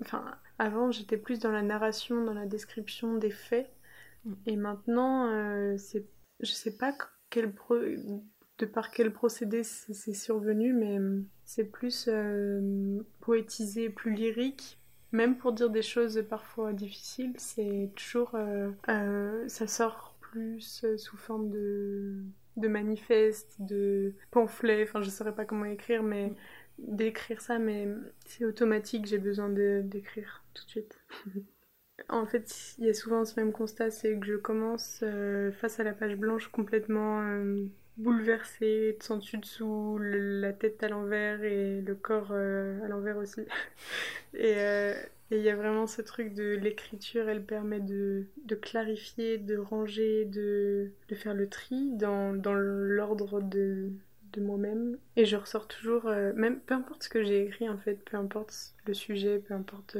Enfin, 0.00 0.24
avant, 0.58 0.90
j'étais 0.90 1.16
plus 1.16 1.38
dans 1.38 1.50
la 1.50 1.62
narration, 1.62 2.24
dans 2.24 2.34
la 2.34 2.46
description 2.46 3.16
des 3.16 3.30
faits. 3.30 3.70
Mm. 4.24 4.32
Et 4.46 4.56
maintenant, 4.56 5.76
c'est... 5.78 6.06
Je 6.40 6.50
sais 6.50 6.76
pas 6.76 6.92
quel 7.30 7.52
de 8.58 8.66
par 8.66 8.90
quel 8.90 9.12
procédé 9.12 9.62
c'est 9.64 10.14
survenu, 10.14 10.72
mais 10.72 10.98
euh, 10.98 11.22
c'est 11.44 11.64
plus 11.64 12.08
euh, 12.08 13.00
poétisé, 13.20 13.90
plus 13.90 14.14
lyrique. 14.14 14.78
Même 15.12 15.36
pour 15.36 15.52
dire 15.52 15.70
des 15.70 15.82
choses 15.82 16.24
parfois 16.28 16.72
difficiles, 16.72 17.34
c'est 17.36 17.90
toujours. 17.94 18.34
Euh, 18.34 19.48
ça 19.48 19.66
sort 19.66 20.16
plus 20.20 20.84
sous 20.96 21.16
forme 21.16 21.50
de, 21.50 22.24
de 22.56 22.68
manifeste, 22.68 23.56
de 23.60 24.14
pamphlet, 24.30 24.84
enfin 24.84 25.02
je 25.02 25.10
saurais 25.10 25.34
pas 25.34 25.44
comment 25.44 25.64
écrire, 25.64 26.02
mais 26.02 26.32
d'écrire 26.78 27.40
ça, 27.40 27.58
mais 27.58 27.88
c'est 28.26 28.44
automatique, 28.44 29.06
j'ai 29.06 29.18
besoin 29.18 29.48
d'écrire 29.48 30.44
tout 30.54 30.64
de 30.64 30.70
suite. 30.70 31.00
En 32.08 32.26
fait, 32.26 32.74
il 32.78 32.86
y 32.86 32.90
a 32.90 32.92
souvent 32.92 33.24
ce 33.24 33.38
même 33.38 33.52
constat, 33.52 33.92
c'est 33.92 34.18
que 34.18 34.26
je 34.26 34.34
commence 34.34 35.04
face 35.52 35.78
à 35.78 35.84
la 35.84 35.92
page 35.92 36.16
blanche 36.16 36.48
complètement 36.48 37.22
bouleversée, 37.96 38.98
de 38.98 39.16
dessus 39.16 39.38
dessous, 39.38 39.98
la 40.00 40.52
tête 40.52 40.82
à 40.82 40.88
l'envers 40.88 41.42
et 41.44 41.80
le 41.80 41.94
corps 41.94 42.32
euh, 42.32 42.82
à 42.84 42.88
l'envers 42.88 43.16
aussi. 43.16 43.40
Euh, 44.36 44.94
et 45.34 45.38
il 45.38 45.42
y 45.42 45.50
a 45.50 45.56
vraiment 45.56 45.88
ce 45.88 46.00
truc 46.00 46.32
de 46.32 46.54
l'écriture, 46.54 47.28
elle 47.28 47.44
permet 47.44 47.80
de, 47.80 48.28
de, 48.44 48.54
clarifier, 48.54 49.36
de 49.38 49.56
ranger, 49.56 50.24
de, 50.26 50.92
de 51.08 51.14
faire 51.14 51.34
le 51.34 51.48
tri 51.48 51.90
dans, 51.92 52.34
dans 52.34 52.54
l'ordre 52.54 53.40
de, 53.40 53.90
de 54.32 54.40
moi-même. 54.40 54.96
Et 55.16 55.24
je 55.24 55.36
ressors 55.36 55.66
toujours, 55.66 56.06
euh, 56.06 56.32
même 56.36 56.60
peu 56.60 56.74
importe 56.74 57.02
ce 57.02 57.08
que 57.08 57.24
j'ai 57.24 57.44
écrit 57.44 57.68
en 57.68 57.78
fait, 57.78 57.96
peu 58.04 58.16
importe 58.16 58.54
le 58.86 58.94
sujet, 58.94 59.40
peu 59.40 59.54
importe 59.54 59.96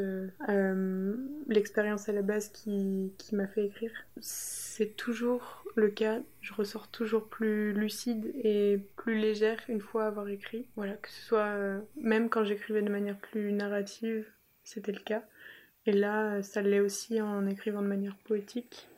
l'expérience 1.48 2.08
à 2.08 2.12
la 2.12 2.22
base 2.22 2.50
qui, 2.50 3.12
qui 3.18 3.34
m'a 3.34 3.48
fait 3.48 3.66
écrire, 3.66 3.92
c'est 4.20 4.96
toujours 4.96 5.64
le 5.74 5.88
cas, 5.88 6.20
je 6.40 6.54
ressors 6.54 6.88
toujours 6.88 7.28
plus 7.28 7.72
lucide 7.72 8.30
et 8.36 8.78
plus 8.96 9.18
légère 9.18 9.58
une 9.68 9.80
fois 9.80 10.06
avoir 10.06 10.28
écrit. 10.28 10.68
Voilà, 10.76 10.94
que 10.94 11.10
ce 11.10 11.22
soit 11.22 11.46
euh, 11.46 11.80
même 11.96 12.28
quand 12.28 12.44
j'écrivais 12.44 12.82
de 12.82 12.90
manière 12.90 13.18
plus 13.18 13.52
narrative, 13.52 14.26
c'était 14.64 14.92
le 14.92 15.00
cas. 15.00 15.24
Et 15.86 15.92
là, 15.92 16.42
ça 16.42 16.62
l'est 16.62 16.80
aussi 16.80 17.20
en 17.20 17.46
écrivant 17.46 17.82
de 17.82 17.86
manière 17.86 18.16
poétique. 18.16 18.88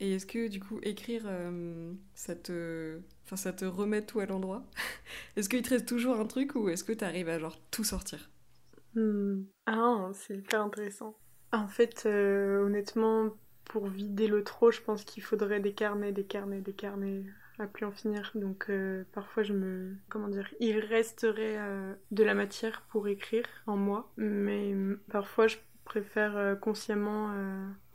Et 0.00 0.14
est-ce 0.14 0.24
que 0.24 0.48
du 0.48 0.60
coup 0.60 0.80
écrire, 0.82 1.24
euh, 1.26 1.92
ça 2.14 2.34
te, 2.34 3.00
enfin 3.24 3.36
ça 3.36 3.52
te 3.52 3.66
remet 3.66 4.04
tout 4.04 4.20
à 4.20 4.26
l'endroit? 4.26 4.64
Est-ce 5.36 5.48
qu'il 5.50 5.60
te 5.62 5.70
reste 5.70 5.86
toujours 5.86 6.18
un 6.18 6.24
truc 6.24 6.54
ou 6.54 6.70
est-ce 6.70 6.84
que 6.84 6.92
tu 6.92 7.04
arrives 7.04 7.28
à 7.28 7.38
genre 7.38 7.60
tout 7.70 7.84
sortir? 7.84 8.30
Hmm. 8.94 9.42
Ah, 9.66 10.10
c'est 10.14 10.38
hyper 10.38 10.62
intéressant. 10.62 11.14
En 11.52 11.68
fait, 11.68 12.04
euh, 12.06 12.64
honnêtement, 12.64 13.30
pour 13.64 13.86
vider 13.88 14.26
le 14.26 14.42
trop, 14.42 14.70
je 14.70 14.80
pense 14.80 15.04
qu'il 15.04 15.22
faudrait 15.22 15.60
des 15.60 15.74
carnets, 15.74 16.12
des 16.12 16.24
carnets, 16.24 16.60
des 16.60 16.72
carnets 16.72 17.24
plus 17.66 17.84
en 17.84 17.92
finir. 17.92 18.32
Donc 18.34 18.66
euh, 18.68 19.04
parfois 19.12 19.42
je 19.42 19.52
me... 19.52 19.94
Comment 20.08 20.28
dire 20.28 20.48
Il 20.60 20.78
resterait 20.78 21.56
euh, 21.58 21.94
de 22.10 22.24
la 22.24 22.34
matière 22.34 22.82
pour 22.90 23.08
écrire 23.08 23.44
en 23.66 23.76
moi, 23.76 24.10
mais 24.16 24.74
parfois 25.10 25.46
je 25.46 25.56
préfère 25.84 26.36
euh, 26.36 26.54
consciemment 26.54 27.34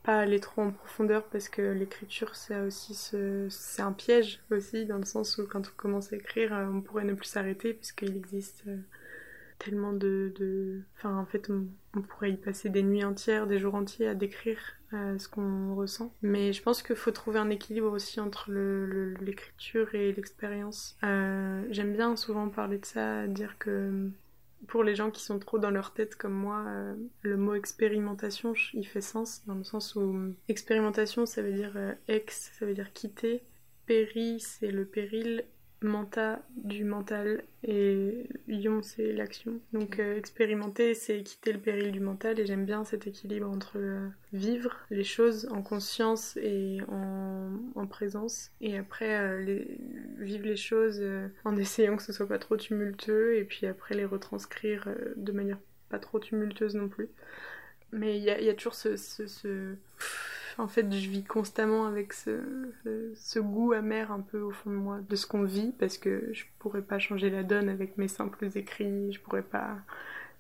pas 0.03 0.19
aller 0.19 0.39
trop 0.39 0.61
en 0.61 0.71
profondeur 0.71 1.23
parce 1.25 1.49
que 1.49 1.61
l'écriture 1.61 2.35
c'est 2.35 2.59
aussi 2.59 2.93
c'est 2.93 3.81
un 3.81 3.91
piège 3.91 4.39
aussi 4.51 4.85
dans 4.85 4.97
le 4.97 5.05
sens 5.05 5.39
où 5.39 5.47
quand 5.47 5.67
on 5.67 5.75
commence 5.75 6.13
à 6.13 6.17
écrire 6.17 6.51
on 6.71 6.81
pourrait 6.81 7.05
ne 7.05 7.15
plus 7.15 7.25
s'arrêter 7.25 7.73
puisqu'il 7.73 8.15
existe 8.15 8.65
tellement 9.59 9.93
de, 9.93 10.81
Enfin, 10.97 11.17
en 11.17 11.25
fait, 11.25 11.49
on, 11.49 12.01
pourrait 12.01 12.31
y 12.31 12.37
passer 12.37 12.69
des 12.69 12.83
nuits 12.83 13.05
entières, 13.05 13.47
des 13.47 13.59
jours 13.59 13.75
entiers 13.75 14.07
à 14.07 14.15
décrire 14.15 14.59
euh, 14.95 15.17
ce 15.17 15.27
qu'on 15.27 15.75
ressent. 15.75 16.13
Mais 16.21 16.53
je 16.53 16.61
pense 16.61 16.81
qu'il 16.81 16.95
faut 16.95 17.11
trouver 17.11 17.39
un 17.39 17.49
équilibre 17.49 17.91
aussi 17.91 18.19
entre 18.19 18.51
l'écriture 19.21 19.93
et 19.93 20.13
l'expérience. 20.13 20.97
Euh, 21.03 21.63
j'aime 21.69 21.93
bien 21.93 22.15
souvent 22.15 22.49
parler 22.49 22.77
de 22.77 22.85
ça, 22.85 23.27
dire 23.27 23.57
que 23.57 24.09
pour 24.67 24.83
les 24.83 24.95
gens 24.95 25.11
qui 25.11 25.21
sont 25.21 25.37
trop 25.37 25.59
dans 25.59 25.69
leur 25.69 25.93
tête 25.93 26.15
comme 26.15 26.33
moi, 26.33 26.63
euh, 26.67 26.95
le 27.21 27.37
mot 27.37 27.55
expérimentation, 27.55 28.53
il 28.73 28.87
fait 28.87 29.01
sens, 29.01 29.43
dans 29.45 29.55
le 29.55 29.63
sens 29.63 29.95
où 29.95 30.33
expérimentation, 30.47 31.25
ça 31.25 31.41
veut 31.41 31.53
dire 31.53 31.77
ex, 32.07 32.51
ça 32.57 32.65
veut 32.65 32.73
dire 32.73 32.93
quitter. 32.93 33.43
Péri, 33.85 34.39
c'est 34.39 34.71
le 34.71 34.85
péril, 34.85 35.43
menta 35.85 36.41
du 36.57 36.83
mental 36.83 37.43
et 37.63 38.27
ion 38.47 38.81
c'est 38.81 39.13
l'action. 39.13 39.59
Donc 39.73 39.99
euh, 39.99 40.17
expérimenter 40.17 40.93
c'est 40.93 41.23
quitter 41.23 41.53
le 41.53 41.59
péril 41.59 41.91
du 41.91 41.99
mental 41.99 42.39
et 42.39 42.45
j'aime 42.45 42.65
bien 42.65 42.83
cet 42.83 43.07
équilibre 43.07 43.49
entre 43.49 43.77
euh, 43.77 44.07
vivre 44.33 44.75
les 44.89 45.03
choses 45.03 45.47
en 45.51 45.61
conscience 45.61 46.37
et 46.37 46.79
en, 46.89 47.51
en 47.75 47.87
présence 47.87 48.51
et 48.61 48.77
après 48.77 49.15
euh, 49.15 49.41
les, 49.41 49.77
vivre 50.17 50.45
les 50.45 50.57
choses 50.57 51.03
en 51.43 51.55
essayant 51.55 51.95
que 51.95 52.03
ce 52.03 52.13
soit 52.13 52.27
pas 52.27 52.39
trop 52.39 52.57
tumultueux 52.57 53.37
et 53.37 53.43
puis 53.43 53.65
après 53.67 53.95
les 53.95 54.05
retranscrire 54.05 54.89
de 55.15 55.31
manière 55.31 55.59
pas 55.89 55.99
trop 55.99 56.19
tumultueuse 56.19 56.75
non 56.75 56.89
plus. 56.89 57.09
Mais 57.91 58.17
il 58.17 58.23
y 58.23 58.29
a, 58.29 58.41
y 58.41 58.49
a, 58.49 58.53
toujours 58.53 58.75
ce, 58.75 58.97
ce, 58.97 59.27
ce 59.27 59.75
en 60.57 60.67
fait, 60.67 60.91
je 60.91 61.09
vis 61.09 61.23
constamment 61.23 61.85
avec 61.85 62.13
ce, 62.13 63.39
goût 63.39 63.73
amer 63.73 64.11
un 64.11 64.21
peu 64.21 64.39
au 64.39 64.51
fond 64.51 64.69
de 64.69 64.75
moi 64.75 64.99
de 65.07 65.15
ce 65.15 65.27
qu'on 65.27 65.43
vit 65.43 65.73
parce 65.77 65.97
que 65.97 66.29
je 66.33 66.45
pourrais 66.59 66.81
pas 66.81 66.99
changer 66.99 67.29
la 67.29 67.43
donne 67.43 67.69
avec 67.69 67.97
mes 67.97 68.07
simples 68.07 68.49
écrits. 68.55 69.11
Je 69.11 69.19
pourrais 69.19 69.43
pas. 69.43 69.77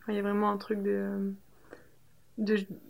il 0.07 0.15
y 0.15 0.19
a 0.19 0.21
vraiment 0.21 0.49
un 0.51 0.57
truc 0.57 0.81
de 0.81 1.33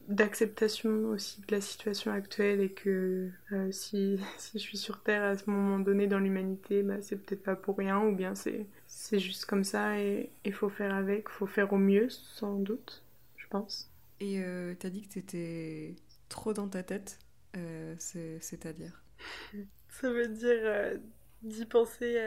d'acceptation 0.07 1.09
aussi 1.09 1.41
de 1.41 1.55
la 1.55 1.61
situation 1.61 2.11
actuelle 2.11 2.61
et 2.61 2.71
que 2.71 3.29
euh, 3.51 3.71
si, 3.71 4.19
si, 4.37 4.57
je 4.57 4.63
suis 4.63 4.77
sur 4.77 5.01
Terre 5.01 5.23
à 5.23 5.37
ce 5.37 5.49
moment 5.49 5.79
donné 5.79 6.07
dans 6.07 6.19
l'humanité, 6.19 6.83
bah, 6.83 7.01
c'est 7.01 7.17
peut-être 7.17 7.43
pas 7.43 7.55
pour 7.55 7.77
rien 7.77 7.99
ou 7.99 8.15
bien 8.15 8.33
c'est, 8.35 8.65
juste 9.19 9.45
comme 9.45 9.63
ça 9.63 9.99
et 9.99 10.29
il 10.45 10.53
faut 10.53 10.69
faire 10.69 10.93
avec, 10.93 11.29
faut 11.29 11.45
faire 11.45 11.73
au 11.73 11.77
mieux 11.77 12.09
sans 12.09 12.55
doute, 12.55 13.03
je 13.37 13.47
pense. 13.47 13.89
Et 14.19 14.41
euh, 14.43 14.73
t'as 14.79 14.89
dit 14.89 15.01
que 15.01 15.13
t'étais 15.13 15.95
trop 16.29 16.53
dans 16.53 16.67
ta 16.67 16.83
tête, 16.83 17.19
euh, 17.57 17.95
c'est-à-dire 17.97 19.03
Ça 19.89 20.09
veut 20.09 20.27
dire 20.27 20.59
euh, 20.61 20.97
d'y 21.43 21.65
penser 21.65 22.19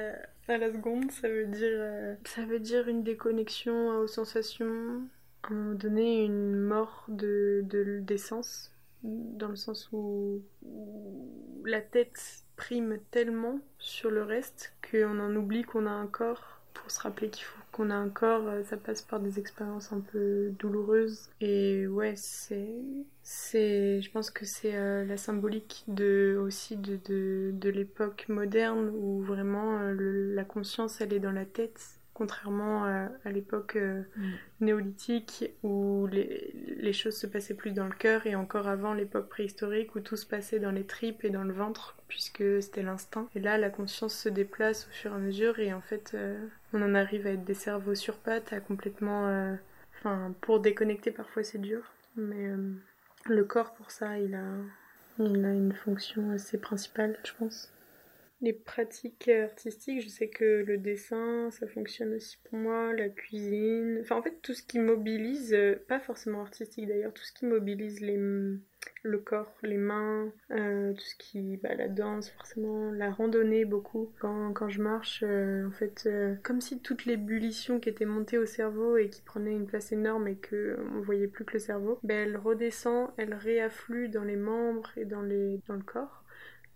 à, 0.48 0.58
la 0.58 0.72
seconde, 0.72 1.10
ça 1.10 1.28
veut 1.28 1.46
dire, 1.46 1.68
euh, 1.72 2.14
ça 2.24 2.44
veut 2.44 2.60
dire 2.60 2.88
une 2.88 3.02
déconnexion 3.02 3.98
aux 3.98 4.06
sensations, 4.06 5.02
à 5.42 5.48
un 5.48 5.54
moment 5.54 5.74
donné 5.74 6.24
une 6.24 6.56
mort 6.56 7.04
de, 7.08 7.62
de 7.64 8.00
d'essence, 8.00 8.72
dans 9.02 9.48
le 9.48 9.56
sens 9.56 9.90
où, 9.92 10.42
où 10.62 11.64
la 11.66 11.82
tête 11.82 12.44
prime 12.56 12.98
tellement 13.10 13.60
sur 13.78 14.10
le 14.10 14.22
reste 14.22 14.74
qu'on 14.90 15.20
en 15.20 15.34
oublie 15.36 15.62
qu'on 15.62 15.86
a 15.86 15.90
un 15.90 16.06
corps 16.06 16.57
pour 16.80 16.90
se 16.90 17.00
rappeler 17.00 17.30
qu'il 17.30 17.44
faut 17.44 17.58
qu'on 17.72 17.90
a 17.90 17.94
un 17.94 18.08
corps, 18.08 18.46
euh, 18.48 18.62
ça 18.64 18.76
passe 18.76 19.02
par 19.02 19.20
des 19.20 19.38
expériences 19.38 19.92
un 19.92 20.00
peu 20.00 20.50
douloureuses. 20.58 21.28
Et 21.40 21.86
ouais, 21.86 22.14
c'est, 22.16 22.68
c'est, 23.22 24.00
je 24.02 24.10
pense 24.10 24.30
que 24.30 24.44
c'est 24.44 24.74
euh, 24.76 25.04
la 25.04 25.16
symbolique 25.16 25.84
de 25.88 26.38
aussi 26.42 26.76
de, 26.76 26.98
de, 27.08 27.50
de 27.52 27.70
l'époque 27.70 28.26
moderne 28.28 28.90
où 28.94 29.22
vraiment 29.22 29.78
euh, 29.80 30.34
la 30.34 30.44
conscience 30.44 31.00
elle 31.00 31.12
est 31.12 31.20
dans 31.20 31.32
la 31.32 31.44
tête 31.44 31.97
contrairement 32.18 32.84
à, 32.84 33.30
l'époque 33.30 33.76
mm. 33.76 34.32
néolithique 34.60 35.50
où 35.62 36.06
les, 36.10 36.52
les, 36.78 36.92
choses 36.92 37.16
se 37.16 37.26
passaient 37.26 37.54
plus 37.54 37.70
dans 37.70 37.86
le 37.86 37.94
cœur 37.94 38.26
et 38.26 38.34
encore 38.34 38.66
avant 38.66 38.92
l'époque 38.92 39.28
préhistorique 39.28 39.94
où 39.94 40.00
tout 40.00 40.16
se 40.16 40.26
passait 40.26 40.58
dans 40.58 40.72
les 40.72 40.84
tripes 40.84 41.24
et 41.24 41.30
dans 41.30 41.44
le 41.44 41.52
ventre 41.54 41.96
puisque 42.08 42.42
c'était 42.60 42.82
l'instinct. 42.82 43.28
Et 43.34 43.40
là, 43.40 43.56
la 43.56 43.70
conscience 43.70 44.14
se 44.14 44.28
déplace 44.28 44.88
au 44.88 44.90
fur 44.90 45.12
et 45.12 45.14
à 45.14 45.18
mesure 45.18 45.58
et 45.60 45.72
en 45.72 45.80
fait, 45.80 46.16
on 46.72 46.82
en 46.82 46.94
arrive 46.94 47.26
à 47.26 47.30
être 47.30 47.44
des 47.44 47.54
cerveaux 47.54 47.94
sur 47.94 48.16
pattes, 48.16 48.52
à 48.52 48.60
complètement. 48.60 49.28
Euh, 49.28 49.54
enfin, 49.98 50.34
pour 50.40 50.60
déconnecter, 50.60 51.10
parfois 51.10 51.42
c'est 51.42 51.58
dur. 51.58 51.92
Mais 52.16 52.50
le 53.26 53.44
corps, 53.44 53.74
pour 53.74 53.90
ça, 53.90 54.18
il 54.18 54.34
a, 54.34 54.44
il 55.18 55.44
a 55.44 55.52
une 55.52 55.72
fonction 55.72 56.30
assez 56.32 56.58
principale, 56.58 57.16
je 57.24 57.32
pense. 57.38 57.72
Les 58.40 58.52
pratiques 58.52 59.28
artistiques, 59.28 60.00
je 60.00 60.08
sais 60.08 60.28
que 60.28 60.62
le 60.64 60.78
dessin, 60.78 61.50
ça 61.50 61.66
fonctionne 61.66 62.14
aussi 62.14 62.38
pour 62.44 62.56
moi, 62.56 62.92
la 62.92 63.08
cuisine, 63.08 63.98
enfin 64.00 64.14
en 64.14 64.22
fait 64.22 64.40
tout 64.42 64.54
ce 64.54 64.62
qui 64.62 64.78
mobilise, 64.78 65.52
euh, 65.54 65.74
pas 65.88 65.98
forcément 65.98 66.42
artistique 66.42 66.86
d'ailleurs, 66.86 67.12
tout 67.12 67.24
ce 67.24 67.32
qui 67.32 67.46
mobilise 67.46 68.00
les, 68.00 68.16
le 68.16 69.18
corps, 69.18 69.52
les 69.64 69.76
mains, 69.76 70.32
euh, 70.52 70.92
tout 70.92 71.00
ce 71.00 71.16
qui, 71.16 71.56
bah, 71.56 71.74
la 71.74 71.88
danse 71.88 72.30
forcément, 72.30 72.92
la 72.92 73.10
randonnée 73.10 73.64
beaucoup. 73.64 74.12
Quand, 74.20 74.52
quand 74.52 74.68
je 74.68 74.82
marche, 74.82 75.24
euh, 75.26 75.66
en 75.66 75.72
fait, 75.72 76.08
comme 76.44 76.60
si 76.60 76.80
toute 76.80 77.06
l'ébullition 77.06 77.80
qui 77.80 77.88
était 77.88 78.04
montée 78.04 78.38
au 78.38 78.46
cerveau 78.46 78.96
et 78.98 79.10
qui 79.10 79.22
prenait 79.22 79.50
une 79.52 79.66
place 79.66 79.90
énorme 79.90 80.28
et 80.28 80.36
que 80.36 80.78
on 80.94 81.00
voyait 81.00 81.26
plus 81.26 81.44
que 81.44 81.54
le 81.54 81.58
cerveau, 81.58 81.98
ben 82.04 82.28
elle 82.28 82.36
redescend, 82.36 83.10
elle 83.16 83.34
réafflue 83.34 84.08
dans 84.08 84.24
les 84.24 84.36
membres 84.36 84.92
et 84.96 85.04
dans 85.04 85.22
les 85.22 85.60
dans 85.66 85.74
le 85.74 85.82
corps. 85.82 86.22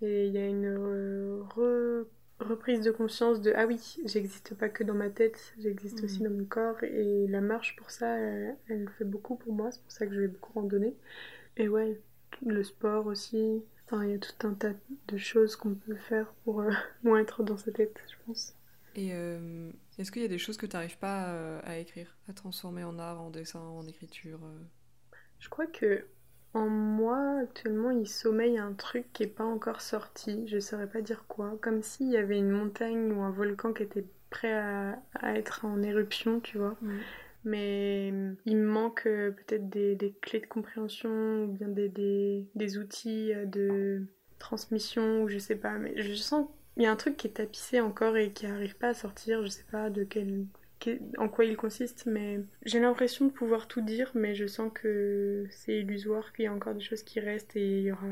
Et 0.02 0.26
il 0.26 0.32
y 0.32 0.38
a 0.38 0.46
une 0.46 0.66
euh, 0.66 1.42
reprise 2.40 2.80
de 2.80 2.90
conscience 2.90 3.40
de 3.40 3.52
ah 3.54 3.66
oui, 3.66 3.78
j'existe 4.04 4.54
pas 4.54 4.68
que 4.68 4.82
dans 4.82 4.94
ma 4.94 5.10
tête, 5.10 5.54
j'existe 5.60 6.02
aussi 6.02 6.20
mm. 6.20 6.24
dans 6.24 6.34
mon 6.38 6.44
corps. 6.44 6.82
Et 6.82 7.28
la 7.28 7.40
marche, 7.40 7.76
pour 7.76 7.90
ça, 7.90 8.18
elle, 8.18 8.90
fait 8.98 9.04
beaucoup 9.04 9.36
pour 9.36 9.52
moi. 9.52 9.70
C'est 9.70 9.80
pour 9.80 9.92
ça 9.92 10.06
que 10.06 10.12
je 10.12 10.20
vais 10.20 10.28
beaucoup 10.28 10.52
randonner. 10.54 10.96
Et 11.56 11.68
ouais, 11.68 12.00
le 12.44 12.64
sport 12.64 13.06
aussi. 13.06 13.62
Enfin, 13.86 14.04
il 14.04 14.10
y 14.10 14.14
a 14.14 14.18
tout 14.18 14.46
un 14.46 14.54
tas 14.54 14.72
de 15.06 15.16
choses 15.16 15.54
qu'on 15.54 15.74
peut 15.74 15.94
faire 15.94 16.32
pour 16.44 16.62
euh, 16.62 16.70
moins 17.04 17.20
être 17.20 17.44
dans 17.44 17.56
sa 17.56 17.70
tête, 17.70 18.00
je 18.10 18.16
pense. 18.26 18.56
Et 18.96 19.10
euh, 19.12 19.70
est-ce 19.98 20.10
qu'il 20.10 20.22
y 20.22 20.24
a 20.24 20.28
des 20.28 20.38
choses 20.38 20.56
que 20.56 20.66
tu 20.66 20.74
n'arrives 20.74 20.98
pas 20.98 21.60
à 21.60 21.78
écrire, 21.78 22.18
à 22.28 22.32
transformer 22.32 22.84
en 22.84 22.98
art, 22.98 23.22
en 23.22 23.30
dessin, 23.30 23.60
en 23.60 23.86
écriture 23.86 24.40
Je 25.38 25.48
crois 25.48 25.66
que 25.66 26.04
en 26.54 26.68
moi, 26.68 27.38
actuellement, 27.40 27.90
il 27.90 28.06
sommeille 28.06 28.58
un 28.58 28.74
truc 28.74 29.06
qui 29.12 29.22
n'est 29.22 29.28
pas 29.28 29.44
encore 29.44 29.80
sorti, 29.80 30.46
je 30.46 30.56
ne 30.56 30.60
saurais 30.60 30.86
pas 30.86 31.00
dire 31.00 31.24
quoi, 31.26 31.56
comme 31.62 31.82
s'il 31.82 32.10
y 32.10 32.16
avait 32.16 32.38
une 32.38 32.50
montagne 32.50 33.12
ou 33.12 33.22
un 33.22 33.30
volcan 33.30 33.72
qui 33.72 33.82
était 33.84 34.04
prêt 34.30 34.52
à, 34.52 34.98
être 35.34 35.64
en 35.64 35.82
éruption, 35.82 36.40
tu 36.40 36.58
vois. 36.58 36.76
Mm. 36.82 36.98
Mais 37.44 38.10
mm, 38.12 38.36
il 38.46 38.56
me 38.56 38.66
manque 38.66 39.06
euh, 39.06 39.30
peut-être 39.30 39.68
des, 39.68 40.14
clés 40.20 40.40
de 40.40 40.46
compréhension 40.46 41.44
ou 41.44 41.46
bien 41.48 41.68
des, 41.68 41.88
des, 42.54 42.78
outils 42.78 43.32
euh, 43.32 43.46
de 43.46 44.06
transmission 44.38 45.22
ou 45.22 45.28
je 45.28 45.38
sais 45.38 45.56
pas, 45.56 45.78
mais 45.78 45.94
je 45.96 46.14
sens 46.14 46.46
qu'il 46.74 46.82
y 46.82 46.86
a 46.86 46.92
un 46.92 46.96
truc 46.96 47.16
qui 47.16 47.28
est 47.28 47.30
tapissé 47.30 47.80
encore 47.80 48.16
et 48.16 48.30
qui 48.30 48.46
n'arrive 48.46 48.76
pas 48.76 48.88
à 48.88 48.94
sortir, 48.94 49.42
je 49.42 49.48
sais 49.48 49.64
pas 49.70 49.90
de 49.90 50.04
quel 50.04 50.46
en 51.18 51.28
quoi 51.28 51.44
il 51.44 51.56
consiste, 51.56 52.06
mais 52.06 52.40
j'ai 52.64 52.80
l'impression 52.80 53.26
de 53.26 53.32
pouvoir 53.32 53.68
tout 53.68 53.80
dire, 53.80 54.10
mais 54.14 54.34
je 54.34 54.46
sens 54.46 54.70
que 54.74 55.46
c'est 55.50 55.80
illusoire, 55.80 56.32
qu'il 56.32 56.44
y 56.44 56.48
a 56.48 56.52
encore 56.52 56.74
des 56.74 56.80
choses 56.80 57.02
qui 57.02 57.20
restent 57.20 57.56
et 57.56 57.78
il 57.80 57.84
y 57.84 57.92
aura, 57.92 58.06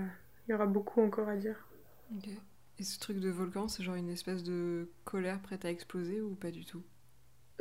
il 0.47 0.53
y 0.53 0.55
aura 0.55 0.67
beaucoup 0.67 1.01
encore 1.01 1.29
à 1.29 1.37
dire. 1.37 1.67
Et 2.79 2.83
ce 2.83 2.99
truc 2.99 3.21
de 3.21 3.29
volcan, 3.29 3.69
c'est 3.69 3.83
genre 3.83 3.95
une 3.95 4.11
espèce 4.11 4.43
de 4.43 4.89
colère 5.05 5.41
prête 5.41 5.65
à 5.65 5.71
exploser 5.71 6.21
ou 6.21 6.35
pas 6.35 6.51
du 6.51 6.65
tout? 6.65 6.83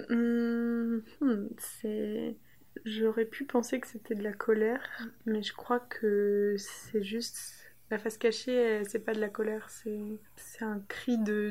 Hum, 0.09 1.01
hmm, 1.21 1.47
C'est. 1.57 2.37
J'aurais 2.85 3.25
pu 3.25 3.45
penser 3.45 3.79
que 3.79 3.87
c'était 3.87 4.15
de 4.15 4.23
la 4.23 4.31
colère, 4.31 4.81
mais 5.25 5.43
je 5.43 5.53
crois 5.53 5.79
que 5.79 6.55
c'est 6.57 7.03
juste 7.03 7.58
la 7.91 7.97
face 7.97 8.17
cachée, 8.17 8.83
c'est 8.87 8.99
pas 8.99 9.13
de 9.13 9.19
la 9.19 9.29
colère, 9.29 9.69
c'est 9.69 10.19
un 10.61 10.79
cri 10.87 11.17
de 11.17 11.49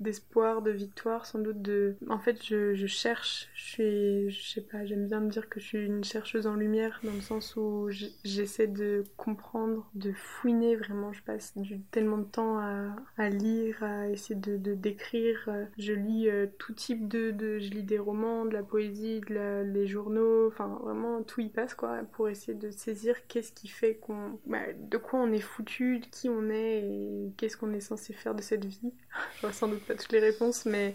d'espoir, 0.00 0.62
de, 0.62 0.70
de, 0.70 0.76
victoire, 0.76 1.26
sans 1.26 1.38
doute 1.38 1.62
de. 1.62 1.96
En 2.08 2.18
fait, 2.18 2.44
je, 2.44 2.74
je 2.74 2.86
cherche. 2.86 3.48
Je 3.54 3.62
suis, 3.64 4.30
je 4.30 4.48
sais 4.48 4.60
pas, 4.60 4.84
j'aime 4.84 5.06
bien 5.08 5.20
me 5.20 5.30
dire 5.30 5.48
que 5.48 5.60
je 5.60 5.66
suis 5.66 5.84
une 5.86 6.04
chercheuse 6.04 6.46
en 6.46 6.54
lumière, 6.54 7.00
dans 7.02 7.12
le 7.12 7.20
sens 7.20 7.56
où 7.56 7.88
j'essaie 8.24 8.66
de 8.66 9.04
comprendre, 9.16 9.88
de 9.94 10.12
fouiner 10.12 10.76
vraiment. 10.76 11.12
Je 11.12 11.22
passe 11.22 11.54
tellement 11.90 12.18
de 12.18 12.24
temps 12.24 12.58
à, 12.58 12.94
à 13.16 13.28
lire, 13.28 13.82
à 13.82 14.08
essayer 14.08 14.38
de 14.38 14.56
d'écrire. 14.74 15.48
Je 15.78 15.92
lis 15.92 16.28
euh, 16.28 16.46
tout 16.58 16.72
type 16.72 17.08
de, 17.08 17.30
de, 17.30 17.58
je 17.58 17.70
lis 17.70 17.82
des 17.82 17.98
romans, 17.98 18.44
de 18.44 18.52
la 18.52 18.62
poésie, 18.62 19.20
de 19.20 19.34
la, 19.34 19.62
les 19.62 19.86
journaux, 19.86 20.48
enfin 20.48 20.78
vraiment 20.82 21.22
tout 21.22 21.40
y 21.40 21.48
passe 21.48 21.74
quoi, 21.74 22.02
pour 22.12 22.28
essayer 22.28 22.54
de 22.56 22.70
saisir 22.70 23.26
qu'est-ce 23.28 23.52
qui 23.52 23.68
fait 23.68 23.96
qu'on, 23.96 24.38
bah, 24.46 24.72
de 24.78 24.96
quoi 25.06 25.20
on 25.20 25.32
est 25.32 25.40
foutu, 25.40 26.02
qui 26.10 26.28
on 26.28 26.50
est 26.50 26.80
et 26.80 27.32
qu'est-ce 27.36 27.56
qu'on 27.56 27.72
est 27.72 27.80
censé 27.80 28.12
faire 28.12 28.34
de 28.34 28.42
cette 28.42 28.64
vie. 28.64 28.92
J'aurai 29.40 29.52
sans 29.52 29.68
doute 29.68 29.84
pas 29.84 29.94
toutes 29.94 30.10
les 30.10 30.18
réponses, 30.18 30.66
mais 30.66 30.94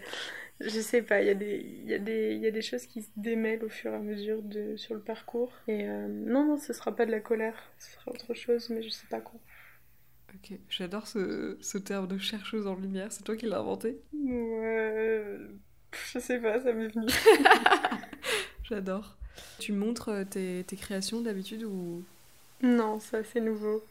je 0.60 0.82
sais 0.82 1.02
pas, 1.02 1.22
il 1.22 1.28
y, 1.28 1.30
a 1.30 1.34
des, 1.34 1.82
y, 1.86 1.94
a 1.94 1.98
des, 1.98 2.36
y 2.36 2.46
a 2.46 2.52
des 2.52 2.62
choses 2.62 2.86
qui 2.86 3.02
se 3.04 3.10
démêlent 3.16 3.64
au 3.64 3.70
fur 3.70 3.92
et 3.92 3.96
à 3.96 4.00
mesure 4.00 4.42
de, 4.42 4.76
sur 4.76 4.96
le 4.96 5.00
parcours. 5.00 5.54
Et 5.68 5.88
euh, 5.88 6.08
non, 6.10 6.46
non, 6.46 6.58
ce 6.58 6.74
sera 6.74 6.94
pas 6.94 7.06
de 7.06 7.12
la 7.12 7.22
colère, 7.22 7.56
ce 7.80 7.94
sera 7.94 8.12
autre 8.12 8.34
chose, 8.34 8.70
mais 8.70 8.84
je 8.84 8.90
sais 8.90 9.08
pas 9.10 9.22
quoi. 9.22 9.40
Ok, 10.36 10.58
j'adore 10.70 11.08
ce, 11.08 11.58
ce, 11.62 11.78
terme 11.78 12.08
de 12.08 12.18
chercheuse 12.18 12.68
en 12.68 12.76
lumière, 12.76 13.12
c'est 13.12 13.24
toi 13.24 13.38
qui 13.38 13.46
l'as 13.46 13.60
inventé? 13.60 13.98
Ouais, 14.14 15.38
je 16.14 16.20
sais 16.20 16.40
pas, 16.40 16.62
ça 16.62 16.74
m'est 16.74 16.88
venu. 16.90 17.08
j'adore. 18.64 19.18
Tu 19.60 19.72
montres 19.72 20.10
euh, 20.10 20.24
tes, 20.26 20.66
tes 20.66 20.76
créations 20.76 21.22
d'habitude 21.22 21.64
ou? 21.64 22.04
Non, 22.62 23.00
ça 23.00 23.24
c'est 23.24 23.40
nouveau. 23.40 23.84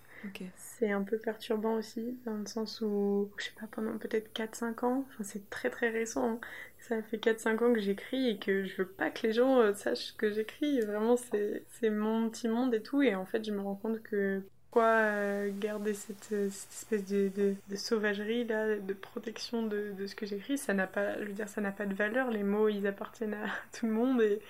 C'est 0.57 0.91
un 0.91 1.03
peu 1.03 1.19
perturbant 1.19 1.75
aussi, 1.75 2.19
dans 2.25 2.37
le 2.37 2.47
sens 2.47 2.81
où, 2.81 3.31
je 3.39 3.45
sais 3.45 3.53
pas, 3.59 3.67
pendant 3.71 3.97
peut-être 3.99 4.33
4-5 4.35 4.85
ans, 4.85 5.05
c'est 5.23 5.49
très 5.51 5.71
très 5.71 5.91
récent, 5.91 6.33
hein. 6.33 6.41
ça 6.81 7.03
fait 7.03 7.19
4-5 7.19 7.65
ans 7.65 7.73
que 7.73 7.81
j'écris 7.81 8.31
et 8.31 8.39
que 8.39 8.65
je 8.65 8.77
veux 8.77 8.89
pas 8.89 9.11
que 9.11 9.27
les 9.27 9.33
gens 9.33 9.61
euh, 9.61 9.75
sachent 9.75 10.15
que 10.17 10.31
j'écris, 10.31 10.81
vraiment 10.81 11.17
c'est 11.17 11.91
mon 11.91 12.29
petit 12.31 12.49
monde 12.49 12.75
et 12.75 12.83
tout, 12.83 13.03
et 13.03 13.15
en 13.15 13.25
fait 13.25 13.45
je 13.45 13.53
me 13.53 13.61
rends 13.61 13.77
compte 13.77 14.03
que 14.03 14.43
pourquoi 14.65 14.85
euh, 14.85 15.51
garder 15.59 15.95
cette, 15.95 16.33
espèce 16.33 17.05
de, 17.07 17.31
de, 17.37 17.77
sauvagerie 17.77 18.45
là, 18.45 18.77
de 18.77 18.93
protection 18.95 19.65
de, 19.65 19.93
de 19.99 20.07
ce 20.07 20.15
que 20.15 20.27
j'écris, 20.27 20.59
ça 20.59 20.75
n'a 20.75 20.87
pas, 20.87 21.19
je 21.21 21.25
veux 21.25 21.33
dire, 21.33 21.49
ça 21.49 21.61
n'a 21.61 21.73
pas 21.73 21.87
de 21.87 21.95
valeur, 21.95 22.31
les 22.31 22.45
mots 22.45 22.69
ils 22.69 22.87
appartiennent 22.87 23.35
à 23.35 23.47
tout 23.79 23.87
le 23.87 23.93
monde 23.93 24.23
et 24.23 24.41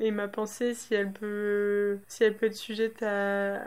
et 0.00 0.10
ma 0.10 0.28
pensée, 0.28 0.74
si 0.74 0.94
elle 0.94 1.12
peut, 1.12 1.98
si 2.08 2.24
elle 2.24 2.36
peut 2.36 2.46
être 2.46 2.54
sujette 2.56 3.02
à, 3.02 3.62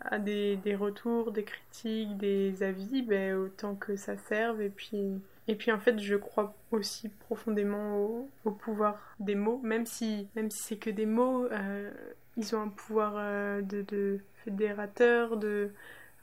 à 0.00 0.18
des, 0.18 0.56
des, 0.56 0.74
retours, 0.74 1.32
des 1.32 1.44
critiques, 1.44 2.16
des 2.18 2.62
avis, 2.62 3.02
ben, 3.02 3.34
autant 3.36 3.74
que 3.74 3.96
ça 3.96 4.16
serve. 4.16 4.60
Et 4.62 4.68
puis, 4.70 5.20
et 5.48 5.54
puis 5.56 5.72
en 5.72 5.78
fait, 5.78 5.98
je 5.98 6.16
crois 6.16 6.54
aussi 6.70 7.08
profondément 7.08 7.98
au, 7.98 8.30
au 8.44 8.50
pouvoir 8.50 9.16
des 9.20 9.34
mots, 9.34 9.60
même 9.62 9.86
si, 9.86 10.28
même 10.36 10.50
si 10.50 10.62
c'est 10.62 10.76
que 10.76 10.90
des 10.90 11.06
mots, 11.06 11.46
euh, 11.46 11.90
ils 12.36 12.54
ont 12.56 12.62
un 12.62 12.68
pouvoir 12.68 13.14
euh, 13.16 13.62
de, 13.62 13.82
de 13.82 14.20
fédérateur, 14.44 15.36
de 15.36 15.70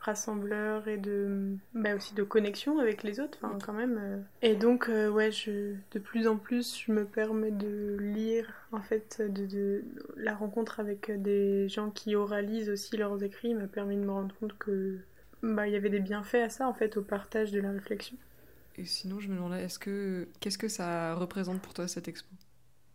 rassembleur 0.01 0.87
et 0.87 0.97
de 0.97 1.55
bah 1.75 1.95
aussi 1.95 2.15
de 2.15 2.23
connexion 2.23 2.79
avec 2.79 3.03
les 3.03 3.19
autres 3.19 3.37
enfin 3.41 3.57
quand 3.63 3.73
même 3.73 3.99
euh. 4.01 4.17
et 4.41 4.55
donc 4.55 4.89
euh, 4.89 5.09
ouais 5.09 5.31
je 5.31 5.75
de 5.91 5.99
plus 5.99 6.27
en 6.27 6.37
plus 6.37 6.83
je 6.85 6.91
me 6.91 7.05
permets 7.05 7.51
de 7.51 7.97
lire 7.99 8.51
en 8.71 8.81
fait 8.81 9.21
de, 9.21 9.45
de 9.45 9.83
la 10.17 10.33
rencontre 10.33 10.79
avec 10.79 11.11
des 11.21 11.69
gens 11.69 11.91
qui 11.91 12.15
oralisent 12.15 12.71
aussi 12.71 12.97
leurs 12.97 13.23
écrits 13.23 13.53
m'a 13.53 13.67
permis 13.67 13.95
de 13.95 14.01
me 14.01 14.11
rendre 14.11 14.33
compte 14.39 14.57
que 14.57 14.97
bah 15.43 15.67
il 15.67 15.73
y 15.73 15.75
avait 15.75 15.89
des 15.89 15.99
bienfaits 15.99 16.35
à 16.35 16.49
ça 16.49 16.67
en 16.67 16.73
fait 16.73 16.97
au 16.97 17.03
partage 17.03 17.51
de 17.51 17.61
la 17.61 17.69
réflexion 17.69 18.17
et 18.77 18.85
sinon 18.85 19.19
je 19.19 19.29
me 19.29 19.35
demandais 19.35 19.63
est-ce 19.63 19.77
que 19.77 20.27
qu'est-ce 20.39 20.57
que 20.57 20.67
ça 20.67 21.13
représente 21.13 21.61
pour 21.61 21.75
toi 21.75 21.87
cette 21.87 22.07
expo? 22.07 22.29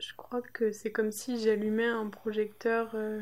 Je 0.00 0.12
crois 0.16 0.42
que 0.42 0.72
c'est 0.72 0.90
comme 0.90 1.12
si 1.12 1.40
j'allumais 1.40 1.86
un 1.86 2.08
projecteur 2.08 2.90
euh, 2.94 3.20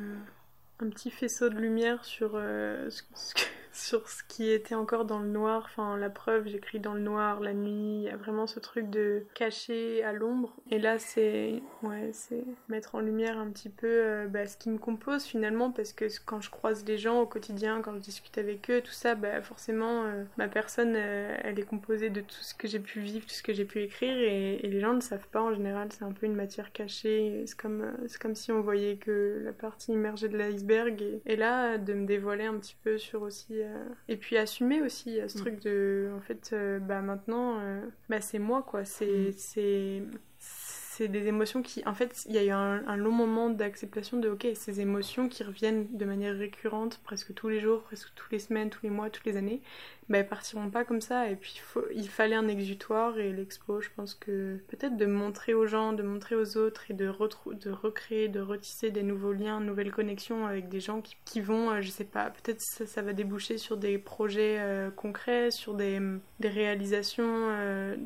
un 0.80 0.88
petit 0.88 1.10
faisceau 1.10 1.50
de 1.50 1.56
lumière 1.56 2.04
sur 2.04 2.32
ce 2.32 3.34
que 3.34 3.53
sur 3.74 4.08
ce 4.08 4.22
qui 4.28 4.50
était 4.50 4.74
encore 4.74 5.04
dans 5.04 5.18
le 5.18 5.28
noir. 5.28 5.64
Enfin, 5.66 5.96
la 5.96 6.08
preuve, 6.08 6.46
j'écris 6.46 6.78
dans 6.78 6.94
le 6.94 7.00
noir, 7.00 7.40
la 7.40 7.52
nuit. 7.52 7.98
Il 7.98 8.02
y 8.02 8.08
a 8.08 8.16
vraiment 8.16 8.46
ce 8.46 8.60
truc 8.60 8.88
de 8.88 9.26
cacher 9.34 10.02
à 10.04 10.12
l'ombre. 10.12 10.54
Et 10.70 10.78
là, 10.78 10.98
c'est 10.98 11.62
ouais, 11.82 12.10
c'est 12.12 12.44
mettre 12.68 12.94
en 12.94 13.00
lumière 13.00 13.36
un 13.38 13.50
petit 13.50 13.68
peu 13.68 13.86
euh, 13.86 14.26
bah, 14.28 14.46
ce 14.46 14.56
qui 14.56 14.70
me 14.70 14.78
compose 14.78 15.24
finalement, 15.24 15.70
parce 15.72 15.92
que 15.92 16.06
quand 16.24 16.40
je 16.40 16.50
croise 16.50 16.84
les 16.86 16.98
gens 16.98 17.20
au 17.20 17.26
quotidien, 17.26 17.80
quand 17.82 17.94
je 17.94 18.00
discute 18.00 18.38
avec 18.38 18.70
eux, 18.70 18.80
tout 18.80 18.92
ça, 18.92 19.16
bah, 19.16 19.42
forcément, 19.42 20.04
euh, 20.04 20.24
ma 20.38 20.48
personne, 20.48 20.94
euh, 20.96 21.36
elle 21.42 21.58
est 21.58 21.64
composée 21.64 22.10
de 22.10 22.20
tout 22.20 22.42
ce 22.42 22.54
que 22.54 22.68
j'ai 22.68 22.80
pu 22.80 23.00
vivre, 23.00 23.26
tout 23.26 23.34
ce 23.34 23.42
que 23.42 23.52
j'ai 23.52 23.64
pu 23.64 23.82
écrire, 23.82 24.16
et, 24.16 24.60
les 24.64 24.80
gens 24.80 24.94
ne 24.94 25.00
savent 25.00 25.28
pas 25.28 25.42
en 25.42 25.52
général. 25.54 25.88
C'est 25.92 26.04
un 26.04 26.12
peu 26.12 26.26
une 26.26 26.34
matière 26.34 26.72
cachée. 26.72 27.44
C'est 27.46 27.56
comme, 27.56 27.92
comme 28.20 28.34
si 28.34 28.50
on 28.50 28.60
voyait 28.60 28.96
que 28.96 29.40
la 29.44 29.52
partie 29.52 29.92
immergée 29.92 30.28
de 30.28 30.36
l'iceberg. 30.36 31.00
Et, 31.00 31.22
et 31.26 31.36
là, 31.36 31.78
de 31.78 31.92
me 31.94 32.06
dévoiler 32.06 32.44
un 32.44 32.54
petit 32.58 32.76
peu 32.82 32.98
sur 32.98 33.22
aussi 33.22 33.63
euh, 33.64 33.84
et 34.08 34.16
puis 34.16 34.36
assumer 34.36 34.82
aussi 34.82 35.20
euh, 35.20 35.28
ce 35.28 35.38
mm. 35.38 35.40
truc 35.40 35.62
de 35.62 36.10
en 36.16 36.20
fait 36.20 36.50
euh, 36.52 36.78
bah 36.78 37.00
maintenant 37.00 37.60
bah 38.08 38.20
c'est 38.20 38.38
moi 38.38 38.62
quoi 38.62 38.84
c'est 38.84 39.30
mm. 39.30 39.32
c'est 39.36 40.02
c'est 40.38 41.08
des 41.08 41.26
émotions 41.26 41.60
qui, 41.60 41.82
en 41.86 41.94
fait, 41.94 42.24
il 42.28 42.36
y 42.36 42.38
a 42.38 42.44
eu 42.44 42.50
un, 42.50 42.96
long 42.96 43.10
moment 43.10 43.50
d'acceptation 43.50 44.16
de, 44.20 44.28
ok, 44.28 44.46
ces 44.54 44.80
émotions 44.80 45.28
qui 45.28 45.42
reviennent 45.42 45.88
de 45.96 46.04
manière 46.04 46.36
récurrente, 46.36 47.00
presque 47.02 47.34
tous 47.34 47.48
les 47.48 47.58
jours, 47.58 47.82
presque 47.82 48.14
toutes 48.14 48.30
les 48.30 48.38
semaines, 48.38 48.70
tous 48.70 48.84
les 48.84 48.90
mois, 48.90 49.10
toutes 49.10 49.24
les 49.24 49.36
années, 49.36 49.60
ben, 50.08 50.18
elles 50.18 50.28
partiront 50.28 50.70
pas 50.70 50.84
comme 50.84 51.00
ça. 51.00 51.30
Et 51.30 51.36
puis, 51.36 51.60
il 51.94 52.08
fallait 52.08 52.34
un 52.34 52.48
exutoire 52.48 53.18
et 53.18 53.32
l'expo, 53.32 53.80
je 53.80 53.88
pense 53.94 54.14
que 54.14 54.58
peut-être 54.68 54.96
de 54.96 55.06
montrer 55.06 55.54
aux 55.54 55.66
gens, 55.66 55.92
de 55.92 56.02
montrer 56.02 56.36
aux 56.36 56.56
autres 56.56 56.90
et 56.90 56.94
de, 56.94 57.06
de 57.06 57.70
recréer, 57.70 58.28
de 58.28 58.40
retisser 58.40 58.90
des 58.90 59.02
nouveaux 59.02 59.32
liens, 59.32 59.60
nouvelles 59.60 59.92
connexions 59.92 60.46
avec 60.46 60.68
des 60.68 60.80
gens 60.80 61.00
qui, 61.00 61.16
qui 61.24 61.40
vont, 61.40 61.70
euh, 61.70 61.80
je 61.80 61.90
sais 61.90 62.04
pas, 62.04 62.30
peut-être 62.30 62.60
ça, 62.60 63.02
va 63.02 63.12
déboucher 63.12 63.58
sur 63.58 63.76
des 63.76 63.98
projets 63.98 64.58
euh, 64.58 64.90
concrets, 64.90 65.50
sur 65.50 65.74
des, 65.74 66.00
des 66.40 66.48
réalisations, 66.48 67.48
euh, 67.50 67.96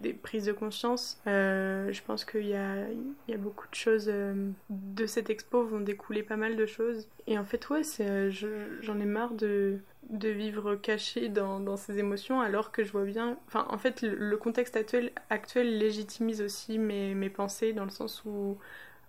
des 0.00 0.12
prises 0.12 0.46
de 0.46 0.52
conscience. 0.52 1.20
je 1.26 2.02
pense 2.02 2.24
qu'il 2.24 2.46
y 2.46 2.54
a, 2.54 2.84
y 3.28 3.34
a 3.34 3.38
beaucoup 3.38 3.66
de 3.68 3.74
choses 3.74 4.06
de 4.06 5.06
cette 5.06 5.30
expo 5.30 5.64
vont 5.64 5.80
découler 5.80 6.22
pas 6.22 6.36
mal 6.36 6.56
de 6.56 6.66
choses. 6.66 7.08
Et 7.26 7.38
en 7.38 7.44
fait, 7.44 7.68
ouais, 7.70 7.82
j'en 8.82 9.00
ai 9.00 9.04
marre 9.04 9.32
de 9.32 9.78
de 10.10 10.28
vivre 10.28 10.76
caché 10.76 11.28
dans, 11.28 11.60
dans, 11.60 11.76
ces 11.76 11.98
émotions 11.98 12.40
alors 12.40 12.70
que 12.70 12.84
je 12.84 12.92
vois 12.92 13.04
bien 13.04 13.36
enfin 13.48 13.66
en 13.70 13.78
fait 13.78 14.02
le, 14.02 14.36
contexte 14.36 14.76
actuel, 14.76 15.10
actuel 15.30 15.78
légitimise 15.78 16.42
aussi 16.42 16.78
mes, 16.78 17.14
mes, 17.14 17.30
pensées 17.30 17.72
dans 17.72 17.84
le 17.84 17.90
sens 17.90 18.22
où 18.24 18.56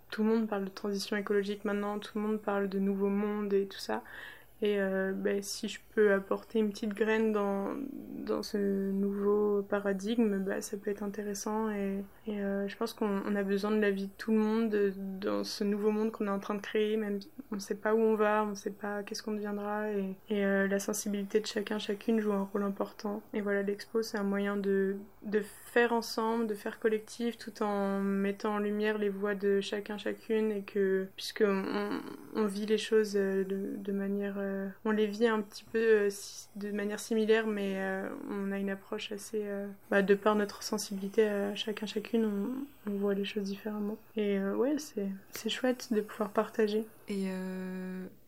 tout 0.10 0.24
le 0.24 0.30
monde 0.30 0.48
parle 0.48 0.66
de 0.66 0.70
transition 0.70 1.16
écologique 1.16 1.66
maintenant 1.66 2.00
tout 2.00 2.12
le 2.16 2.22
monde 2.22 2.42
parle 2.42 2.68
de 2.68 2.80
nouveau 2.80 3.10
monde 3.10 3.54
et 3.54 3.68
tout 3.68 3.80
ça 3.80 4.04
et 4.64 4.80
euh, 4.80 5.12
ben, 5.14 5.44
si 5.44 5.68
je 5.68 5.80
peux 5.94 6.14
apporter 6.14 6.58
une 6.58 6.72
petite 6.72 6.96
graine 6.96 7.32
dans, 7.32 7.76
dans 8.26 8.42
ce 8.42 8.58
nouveau 8.58 9.62
paradigme, 9.62 10.40
ben, 10.40 10.62
ça 10.62 10.78
peut 10.78 10.90
être 10.90 11.04
intéressant. 11.04 11.70
Et, 11.70 12.04
euh, 12.30 12.68
je 12.68 12.76
pense 12.76 12.94
qu'on 12.94 13.36
a 13.36 13.44
besoin 13.44 13.70
de 13.72 13.80
la 13.80 13.92
vie 13.92 14.08
de 14.08 14.12
tout 14.18 14.32
le 14.32 14.40
monde 14.40 14.76
dans 15.22 15.44
ce 15.44 15.64
nouveau 15.64 15.92
monde 15.92 16.12
qu'on 16.12 16.26
est 16.26 16.32
en 16.32 16.40
train 16.40 16.56
de 16.56 16.62
créer. 16.62 16.98
Même 16.98 17.20
on 17.52 17.56
ne 17.56 17.62
sait 17.62 17.76
pas 17.76 17.94
où 17.94 18.00
on 18.00 18.16
va, 18.16 18.44
on 18.44 18.50
ne 18.50 18.56
sait 18.56 18.72
pas 18.72 19.04
qu'est-ce 19.04 19.22
qu'on 19.22 19.34
deviendra. 19.34 19.92
Et, 19.92 20.16
euh, 20.44 20.68
la 20.68 20.80
sensibilité 20.80 21.40
de 21.40 21.46
chacun, 21.46 21.78
chacune 21.78 22.20
joue 22.20 22.34
un 22.34 22.50
rôle 22.52 22.64
important. 22.64 23.22
Et 23.34 23.42
voilà, 23.42 23.62
l'expo, 23.62 24.02
c'est 24.02 24.18
un 24.18 24.24
moyen 24.24 24.58
de, 24.58 24.96
de 25.24 25.42
faire 25.66 25.94
ensemble, 25.94 26.48
de 26.48 26.56
faire 26.56 26.80
collectif, 26.80 27.38
tout 27.38 27.62
en 27.62 28.00
mettant 28.00 28.56
en 28.56 28.60
lumière 28.60 28.98
les 28.98 29.10
voix 29.10 29.36
de 29.36 29.62
chacun, 29.62 30.00
chacune. 30.00 30.52
Et 30.52 30.64
que, 30.64 31.08
puisque 31.16 31.46
vit 32.48 32.66
les 32.66 32.78
choses 32.78 33.14
de 33.14 33.92
manière 33.92 34.38
euh, 34.48 34.70
on 34.86 34.92
les 34.92 35.08
vit 35.08 35.28
un 35.28 35.42
petit 35.42 35.64
peu 35.64 35.80
euh, 35.80 36.10
de 36.56 36.72
manière 36.72 37.00
similaire, 37.00 37.48
mais 37.48 37.74
euh, 37.78 38.10
on 38.30 38.52
a 38.52 38.58
une 38.58 38.70
approche 38.70 39.12
assez. 39.12 39.44
Bah, 39.92 40.02
de 40.02 40.16
par 40.16 40.36
notre 40.36 40.64
sensibilité 40.64 41.28
à 41.28 41.56
chacun, 41.56 41.86
chacune, 41.86 42.26
on, 42.88 42.92
voit 42.92 43.14
les 43.14 43.26
choses 43.26 43.44
différemment. 43.44 43.98
Et 44.16 44.40
ouais, 44.40 44.76
c'est 44.80 45.50
chouette 45.50 45.92
de 45.92 46.02
pouvoir 46.02 46.32
partager. 46.32 46.86
Et 47.10 47.28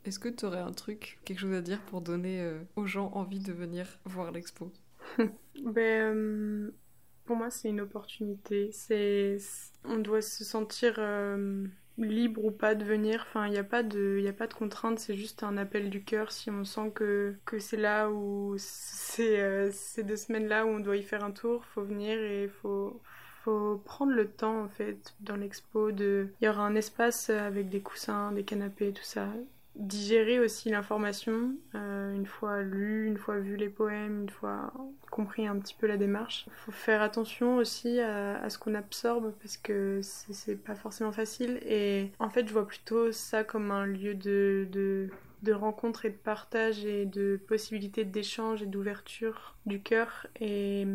est-ce 0.06 0.20
que 0.20 0.30
tu 0.30 0.46
aurais 0.46 0.60
un 0.60 0.72
truc, 0.72 1.20
quelque 1.26 1.40
chose 1.40 1.54
à 1.54 1.62
dire 1.62 1.80
pour 1.82 2.02
donner 2.02 2.46
aux 2.76 2.86
gens 2.86 3.12
envie 3.14 3.40
de 3.40 3.54
venir 3.54 3.88
voir 4.06 4.32
l'expo? 4.32 4.72
Ben, 5.64 6.72
Pour 7.26 7.36
moi, 7.36 7.50
c'est 7.50 7.70
une 7.70 7.82
opportunité. 7.82 8.70
C'est 8.72 9.38
on 9.84 9.98
doit 9.98 10.22
se 10.22 10.44
sentir 10.44 11.00
libre 12.04 12.44
ou 12.46 12.52
pas 12.52 12.76
de 12.76 12.84
venir. 12.84 13.26
Enfin, 13.28 13.48
il 13.48 13.52
n'y 13.52 13.58
a 13.58 13.64
pas 13.64 13.84
de, 13.84 14.24
a 14.28 14.34
pas 14.34 14.48
de 14.48 14.54
contrainte. 14.54 15.00
C'est 15.00 15.16
juste 15.16 15.44
un 15.44 15.58
appel 15.58 15.90
du 15.90 16.04
cœur. 16.04 16.32
Si 16.32 16.50
on 16.50 16.64
sent 16.66 16.92
que, 16.96 17.36
que 17.46 17.60
c'est 17.60 17.78
là 17.78 18.10
où 18.10 18.56
c'est 18.58 19.40
euh, 19.42 19.70
ces 19.72 20.04
deux 20.04 20.16
semaines-là 20.18 20.66
où 20.66 20.70
on 20.70 20.80
doit 20.80 20.98
y 20.98 21.04
faire 21.04 21.24
un 21.24 21.32
tour, 21.32 21.66
faut 21.66 21.84
venir 21.84 22.18
et 22.20 22.48
faut 22.48 23.02
faut 23.44 23.78
prendre 23.86 24.12
le 24.12 24.30
temps 24.30 24.64
en 24.64 24.68
fait 24.70 25.16
dans 25.22 25.38
l'expo 25.38 25.92
de 25.92 26.28
il 26.42 26.46
y 26.46 26.50
aura 26.50 26.64
un 26.66 26.76
espace 26.76 27.30
avec 27.30 27.70
des 27.70 27.80
coussins 27.82 28.34
des 28.34 28.44
canapés 28.44 28.92
tout 28.92 29.04
ça 29.04 29.30
digérer 29.80 30.40
aussi 30.40 30.70
l'information 30.70 31.54
euh, 31.74 32.14
une 32.14 32.26
fois 32.26 32.62
lu, 32.62 33.08
une 33.08 33.18
fois 33.18 33.40
vu 33.40 33.56
les 33.56 33.70
poèmes, 33.70 34.24
une 34.24 34.30
fois 34.30 34.74
compris 35.10 35.48
un 35.48 35.58
petit 35.58 35.74
peu 35.74 35.88
la 35.88 35.98
démarche. 35.98 36.46
Il 36.48 36.54
faut 36.66 36.72
faire 36.72 37.02
attention 37.02 37.58
aussi 37.58 38.00
à, 38.00 38.50
ce 38.50 38.58
qu'on 38.58 38.76
absorbe 38.76 39.34
parce 39.42 39.58
que 39.58 40.02
c'est 40.02 40.56
pas 40.56 40.76
forcément 40.76 41.12
facile 41.12 41.60
et 41.66 42.12
en 42.20 42.30
fait 42.30 42.48
je 42.48 42.54
vois 42.54 42.68
plutôt 42.68 43.12
ça 43.12 43.44
comme 43.44 43.72
un 43.72 43.86
lieu 43.86 44.14
de, 44.14 44.68
de, 44.72 45.54
rencontre 45.54 46.06
et 46.06 46.10
de 46.10 46.16
partage 46.16 46.86
et 46.86 47.06
de 47.06 47.40
possibilités 47.48 48.06
d'échange 48.06 48.62
et 48.62 48.66
d'ouverture 48.66 49.56
du 49.66 49.82
cœur 49.82 50.28
et 50.40 50.86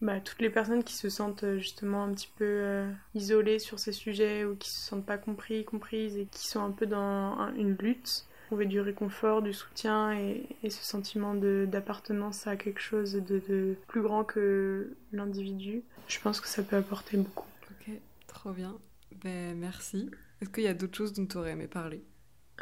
bah, 0.00 0.20
toutes 0.20 0.40
les 0.40 0.50
personnes 0.50 0.82
qui 0.82 0.94
se 0.94 1.08
sentent 1.08 1.44
justement 1.58 2.02
un 2.04 2.12
petit 2.12 2.30
peu 2.36 2.44
euh, 2.44 2.90
isolées 3.14 3.60
sur 3.60 3.78
ces 3.78 3.92
sujets 3.92 4.44
ou 4.44 4.56
qui 4.56 4.70
se 4.70 4.80
sentent 4.80 5.06
pas 5.06 5.18
compris, 5.18 5.64
comprises 5.64 6.16
et 6.16 6.26
qui 6.26 6.48
sont 6.48 6.64
un 6.64 6.72
peu 6.72 6.86
dans 6.86 7.52
une 7.56 7.76
lutte 7.76 8.26
trouver 8.50 8.66
du 8.66 8.80
réconfort, 8.80 9.42
du 9.42 9.52
soutien 9.52 10.12
et, 10.12 10.44
ce 10.64 10.84
sentiment 10.84 11.36
d'appartenance 11.36 12.48
à 12.48 12.56
quelque 12.56 12.80
chose 12.80 13.12
de, 13.12 13.76
plus 13.86 14.02
grand 14.02 14.24
que 14.24 14.96
l'individu, 15.12 15.84
je 16.08 16.18
pense 16.18 16.40
que 16.40 16.48
ça 16.48 16.64
peut 16.64 16.74
apporter 16.74 17.16
beaucoup. 17.16 17.46
Ok, 17.70 17.92
trop 18.26 18.50
bien. 18.50 18.76
Ben, 19.22 19.56
merci. 19.56 20.10
Est-ce 20.40 20.50
qu'il 20.50 20.64
y 20.64 20.66
a 20.66 20.74
d'autres 20.74 20.96
choses 20.96 21.12
dont 21.12 21.26
tu 21.26 21.36
aurais 21.36 21.52
aimé 21.52 21.68
parler? 21.68 22.02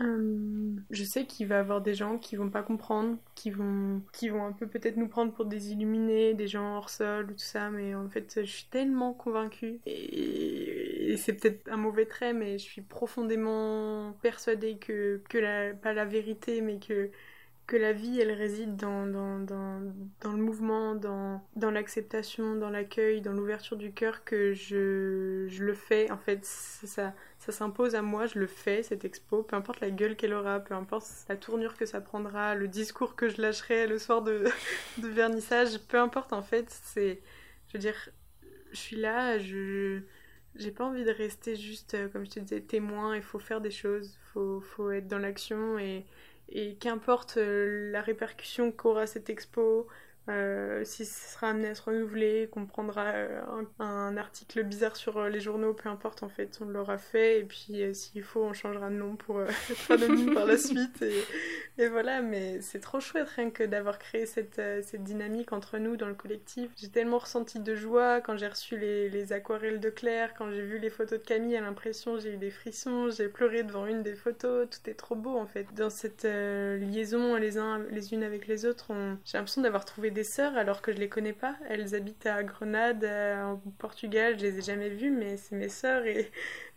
Euh, 0.00 0.76
je 0.90 1.04
sais 1.04 1.24
qu'il 1.24 1.48
va 1.48 1.56
y 1.56 1.58
avoir 1.58 1.80
des 1.80 1.94
gens 1.94 2.18
qui 2.18 2.36
vont 2.36 2.50
pas 2.50 2.62
comprendre, 2.62 3.16
qui 3.34 3.50
vont, 3.50 4.02
qui 4.12 4.28
vont 4.28 4.44
un 4.44 4.52
peu 4.52 4.66
peut-être 4.66 4.96
nous 4.96 5.08
prendre 5.08 5.32
pour 5.32 5.46
des 5.46 5.72
illuminés, 5.72 6.34
des 6.34 6.46
gens 6.46 6.76
hors 6.76 6.90
sol 6.90 7.30
ou 7.30 7.32
tout 7.32 7.38
ça, 7.38 7.70
mais 7.70 7.94
en 7.94 8.08
fait, 8.10 8.40
je 8.44 8.50
suis 8.50 8.68
tellement 8.70 9.14
convaincue, 9.14 9.80
et, 9.86 10.47
c'est 11.16 11.34
peut-être 11.34 11.68
un 11.70 11.76
mauvais 11.76 12.06
trait, 12.06 12.32
mais 12.32 12.58
je 12.58 12.64
suis 12.64 12.82
profondément 12.82 14.12
persuadée 14.22 14.78
que, 14.78 15.22
que 15.28 15.38
la, 15.38 15.74
pas 15.74 15.92
la 15.92 16.04
vérité, 16.04 16.60
mais 16.60 16.78
que 16.78 17.10
que 17.66 17.76
la 17.76 17.92
vie, 17.92 18.18
elle 18.18 18.32
réside 18.32 18.76
dans, 18.76 19.06
dans, 19.06 19.38
dans, 19.40 19.80
dans 20.22 20.32
le 20.32 20.38
mouvement, 20.42 20.94
dans, 20.94 21.44
dans 21.54 21.70
l'acceptation, 21.70 22.56
dans 22.56 22.70
l'accueil, 22.70 23.20
dans 23.20 23.34
l'ouverture 23.34 23.76
du 23.76 23.92
cœur, 23.92 24.24
que 24.24 24.54
je, 24.54 25.46
je 25.48 25.62
le 25.64 25.74
fais. 25.74 26.10
En 26.10 26.16
fait, 26.16 26.44
ça, 26.46 27.14
ça 27.38 27.52
s'impose 27.52 27.94
à 27.94 28.00
moi, 28.00 28.24
je 28.26 28.38
le 28.38 28.46
fais, 28.46 28.82
cette 28.82 29.04
expo, 29.04 29.42
peu 29.42 29.54
importe 29.54 29.80
la 29.80 29.90
gueule 29.90 30.16
qu'elle 30.16 30.32
aura, 30.32 30.60
peu 30.60 30.72
importe 30.74 31.06
la 31.28 31.36
tournure 31.36 31.76
que 31.76 31.84
ça 31.84 32.00
prendra, 32.00 32.54
le 32.54 32.68
discours 32.68 33.14
que 33.16 33.28
je 33.28 33.40
lâcherai 33.42 33.86
le 33.86 33.98
soir 33.98 34.22
de, 34.22 34.44
de 34.98 35.08
vernissage, 35.08 35.78
peu 35.88 35.98
importe 36.00 36.32
en 36.32 36.42
fait, 36.42 36.66
c'est... 36.70 37.20
Je 37.68 37.74
veux 37.74 37.80
dire, 37.80 38.08
je 38.72 38.76
suis 38.78 38.96
là, 38.96 39.38
je... 39.38 40.00
J'ai 40.58 40.72
pas 40.72 40.84
envie 40.84 41.04
de 41.04 41.10
rester 41.12 41.56
juste, 41.56 41.94
euh, 41.94 42.08
comme 42.08 42.24
je 42.26 42.30
te 42.32 42.40
disais, 42.40 42.60
témoin, 42.60 43.16
il 43.16 43.22
faut 43.22 43.38
faire 43.38 43.60
des 43.60 43.70
choses, 43.70 44.12
il 44.14 44.26
faut, 44.32 44.60
faut 44.60 44.90
être 44.90 45.08
dans 45.08 45.18
l'action 45.18 45.78
et 45.78 46.04
et 46.50 46.76
qu'importe 46.76 47.36
euh, 47.36 47.90
la 47.92 48.00
répercussion 48.00 48.72
qu'aura 48.72 49.06
cette 49.06 49.28
expo, 49.28 49.86
euh, 50.28 50.84
si 50.84 51.06
ce 51.06 51.32
sera 51.32 51.50
amené 51.50 51.68
à 51.68 51.74
se 51.74 51.82
renouveler, 51.82 52.48
qu'on 52.52 52.66
prendra 52.66 53.06
euh, 53.06 53.40
un, 53.78 54.16
article 54.16 54.62
bizarre 54.62 54.96
sur 54.96 55.24
les 55.28 55.40
journaux, 55.40 55.72
peu 55.72 55.88
importe 55.88 56.22
en 56.22 56.28
fait, 56.28 56.58
on 56.60 56.66
l'aura 56.66 56.98
fait 56.98 57.40
et 57.40 57.44
puis 57.44 57.82
s'il 57.94 58.22
faut 58.22 58.42
on 58.42 58.52
changera 58.52 58.90
de 58.90 58.96
nom 58.96 59.16
pour 59.16 59.40
être 59.42 59.90
anonyme 59.90 60.34
par 60.34 60.44
la 60.44 60.58
suite 60.58 61.02
et, 61.02 61.24
et 61.78 61.88
voilà, 61.88 62.20
mais 62.20 62.60
c'est 62.60 62.80
trop 62.80 63.00
chouette 63.00 63.28
rien 63.28 63.50
que 63.50 63.62
d'avoir 63.62 63.98
créé 63.98 64.26
cette, 64.26 64.60
cette 64.82 65.02
dynamique 65.02 65.52
entre 65.52 65.78
nous 65.78 65.96
dans 65.96 66.08
le 66.08 66.14
collectif. 66.14 66.70
J'ai 66.76 66.88
tellement 66.88 67.18
ressenti 67.18 67.60
de 67.60 67.74
joie 67.74 68.20
quand 68.20 68.36
j'ai 68.36 68.48
reçu 68.48 68.76
les, 68.76 69.08
les, 69.08 69.32
aquarelles 69.32 69.80
de 69.80 69.90
Claire, 69.90 70.34
quand 70.34 70.50
j'ai 70.50 70.62
vu 70.62 70.78
les 70.78 70.90
photos 70.90 71.20
de 71.20 71.24
Camille, 71.24 71.56
à 71.56 71.60
l'impression 71.60 72.18
j'ai 72.18 72.34
eu 72.34 72.38
des 72.38 72.50
frissons, 72.50 73.10
j'ai 73.10 73.28
pleuré 73.28 73.62
devant 73.62 73.86
une 73.86 74.02
des 74.02 74.14
photos, 74.14 74.68
tout 74.68 74.90
est 74.90 74.94
trop 74.94 75.14
beau 75.14 75.36
en 75.38 75.46
fait. 75.46 75.66
Dans 75.74 75.90
cette 75.90 76.24
liaison 76.24 77.36
les 77.36 77.56
uns 77.56 77.84
les 77.90 78.12
unes 78.12 78.24
avec 78.24 78.46
les 78.46 78.66
autres, 78.66 78.92
j'ai 79.24 79.38
l'impression 79.38 79.62
d'avoir 79.62 79.84
trouvé 79.84 80.10
des 80.10 80.17
sœurs 80.24 80.56
alors 80.56 80.82
que 80.82 80.92
je 80.92 80.98
les 80.98 81.08
connais 81.08 81.32
pas. 81.32 81.56
Elles 81.68 81.94
habitent 81.94 82.26
à 82.26 82.42
Grenade, 82.42 83.04
en 83.04 83.56
Portugal, 83.78 84.38
je 84.38 84.46
les 84.46 84.58
ai 84.58 84.62
jamais 84.62 84.88
vues, 84.88 85.10
mais 85.10 85.36
c'est 85.36 85.56
mes 85.56 85.68
sœurs 85.68 86.04
et, 86.06 86.30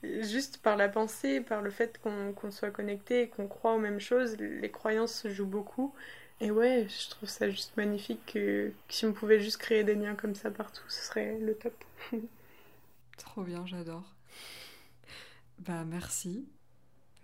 juste 0.04 0.58
par 0.58 0.78
la 0.78 0.90
pensée, 0.90 1.42
par 1.42 1.62
le 1.62 1.70
fait 1.70 2.00
qu'on 2.02 2.52
soit 2.52 2.72
connecté, 2.72 3.30
qu'on 3.30 3.48
croit 3.48 3.74
aux 3.74 3.80
mêmes 3.80 4.00
choses, 4.00 4.38
les 4.38 4.72
croyances 4.72 5.28
jouent 5.28 5.46
beaucoup. 5.46 5.94
Et 6.40 6.50
ouais, 6.50 6.88
je 6.90 7.10
trouve 7.10 7.30
ça 7.30 7.50
juste 7.50 7.78
magnifique 7.78 8.34
que, 8.34 8.74
si 8.90 9.06
on 9.06 9.14
pouvait 9.14 9.40
juste 9.40 9.58
créer 9.58 9.84
des 9.84 9.94
liens 9.94 10.16
comme 10.16 10.34
ça 10.34 10.50
partout, 10.50 10.84
ce 10.90 11.04
serait 11.04 11.38
le 11.38 11.54
top. 11.56 11.74
Trop 13.18 13.44
bien, 13.44 13.66
j'adore. 13.68 14.16
Bah 15.60 15.86
merci. 15.86 16.48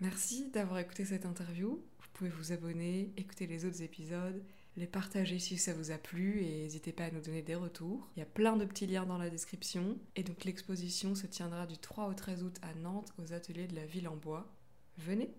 Merci 0.00 0.48
d'avoir 0.50 0.78
écouté 0.78 1.04
cette 1.04 1.26
interview. 1.26 1.82
Vous 1.98 2.08
pouvez 2.14 2.30
vous 2.30 2.52
abonner, 2.52 3.12
écouter 3.16 3.48
les 3.48 3.64
autres 3.64 3.82
épisodes 3.82 4.40
les 4.78 4.86
partager 4.86 5.38
si 5.38 5.58
ça 5.58 5.74
vous 5.74 5.90
a 5.90 5.98
plu 5.98 6.40
et 6.42 6.62
n'hésitez 6.62 6.92
pas 6.92 7.04
à 7.04 7.10
nous 7.10 7.20
donner 7.20 7.42
des 7.42 7.54
retours. 7.54 8.08
Il 8.16 8.20
y 8.20 8.22
a 8.22 8.26
plein 8.26 8.56
de 8.56 8.64
petits 8.64 8.86
liens 8.86 9.06
dans 9.06 9.18
la 9.18 9.30
description. 9.30 9.98
Et 10.16 10.22
donc 10.22 10.44
l'exposition 10.44 11.14
se 11.14 11.26
tiendra 11.26 11.66
du 11.66 11.76
3 11.76 12.06
au 12.08 12.14
13 12.14 12.42
août 12.44 12.56
à 12.62 12.74
Nantes 12.74 13.12
aux 13.18 13.32
ateliers 13.32 13.66
de 13.66 13.74
la 13.74 13.86
ville 13.86 14.08
en 14.08 14.16
bois. 14.16 14.46
Venez 14.96 15.30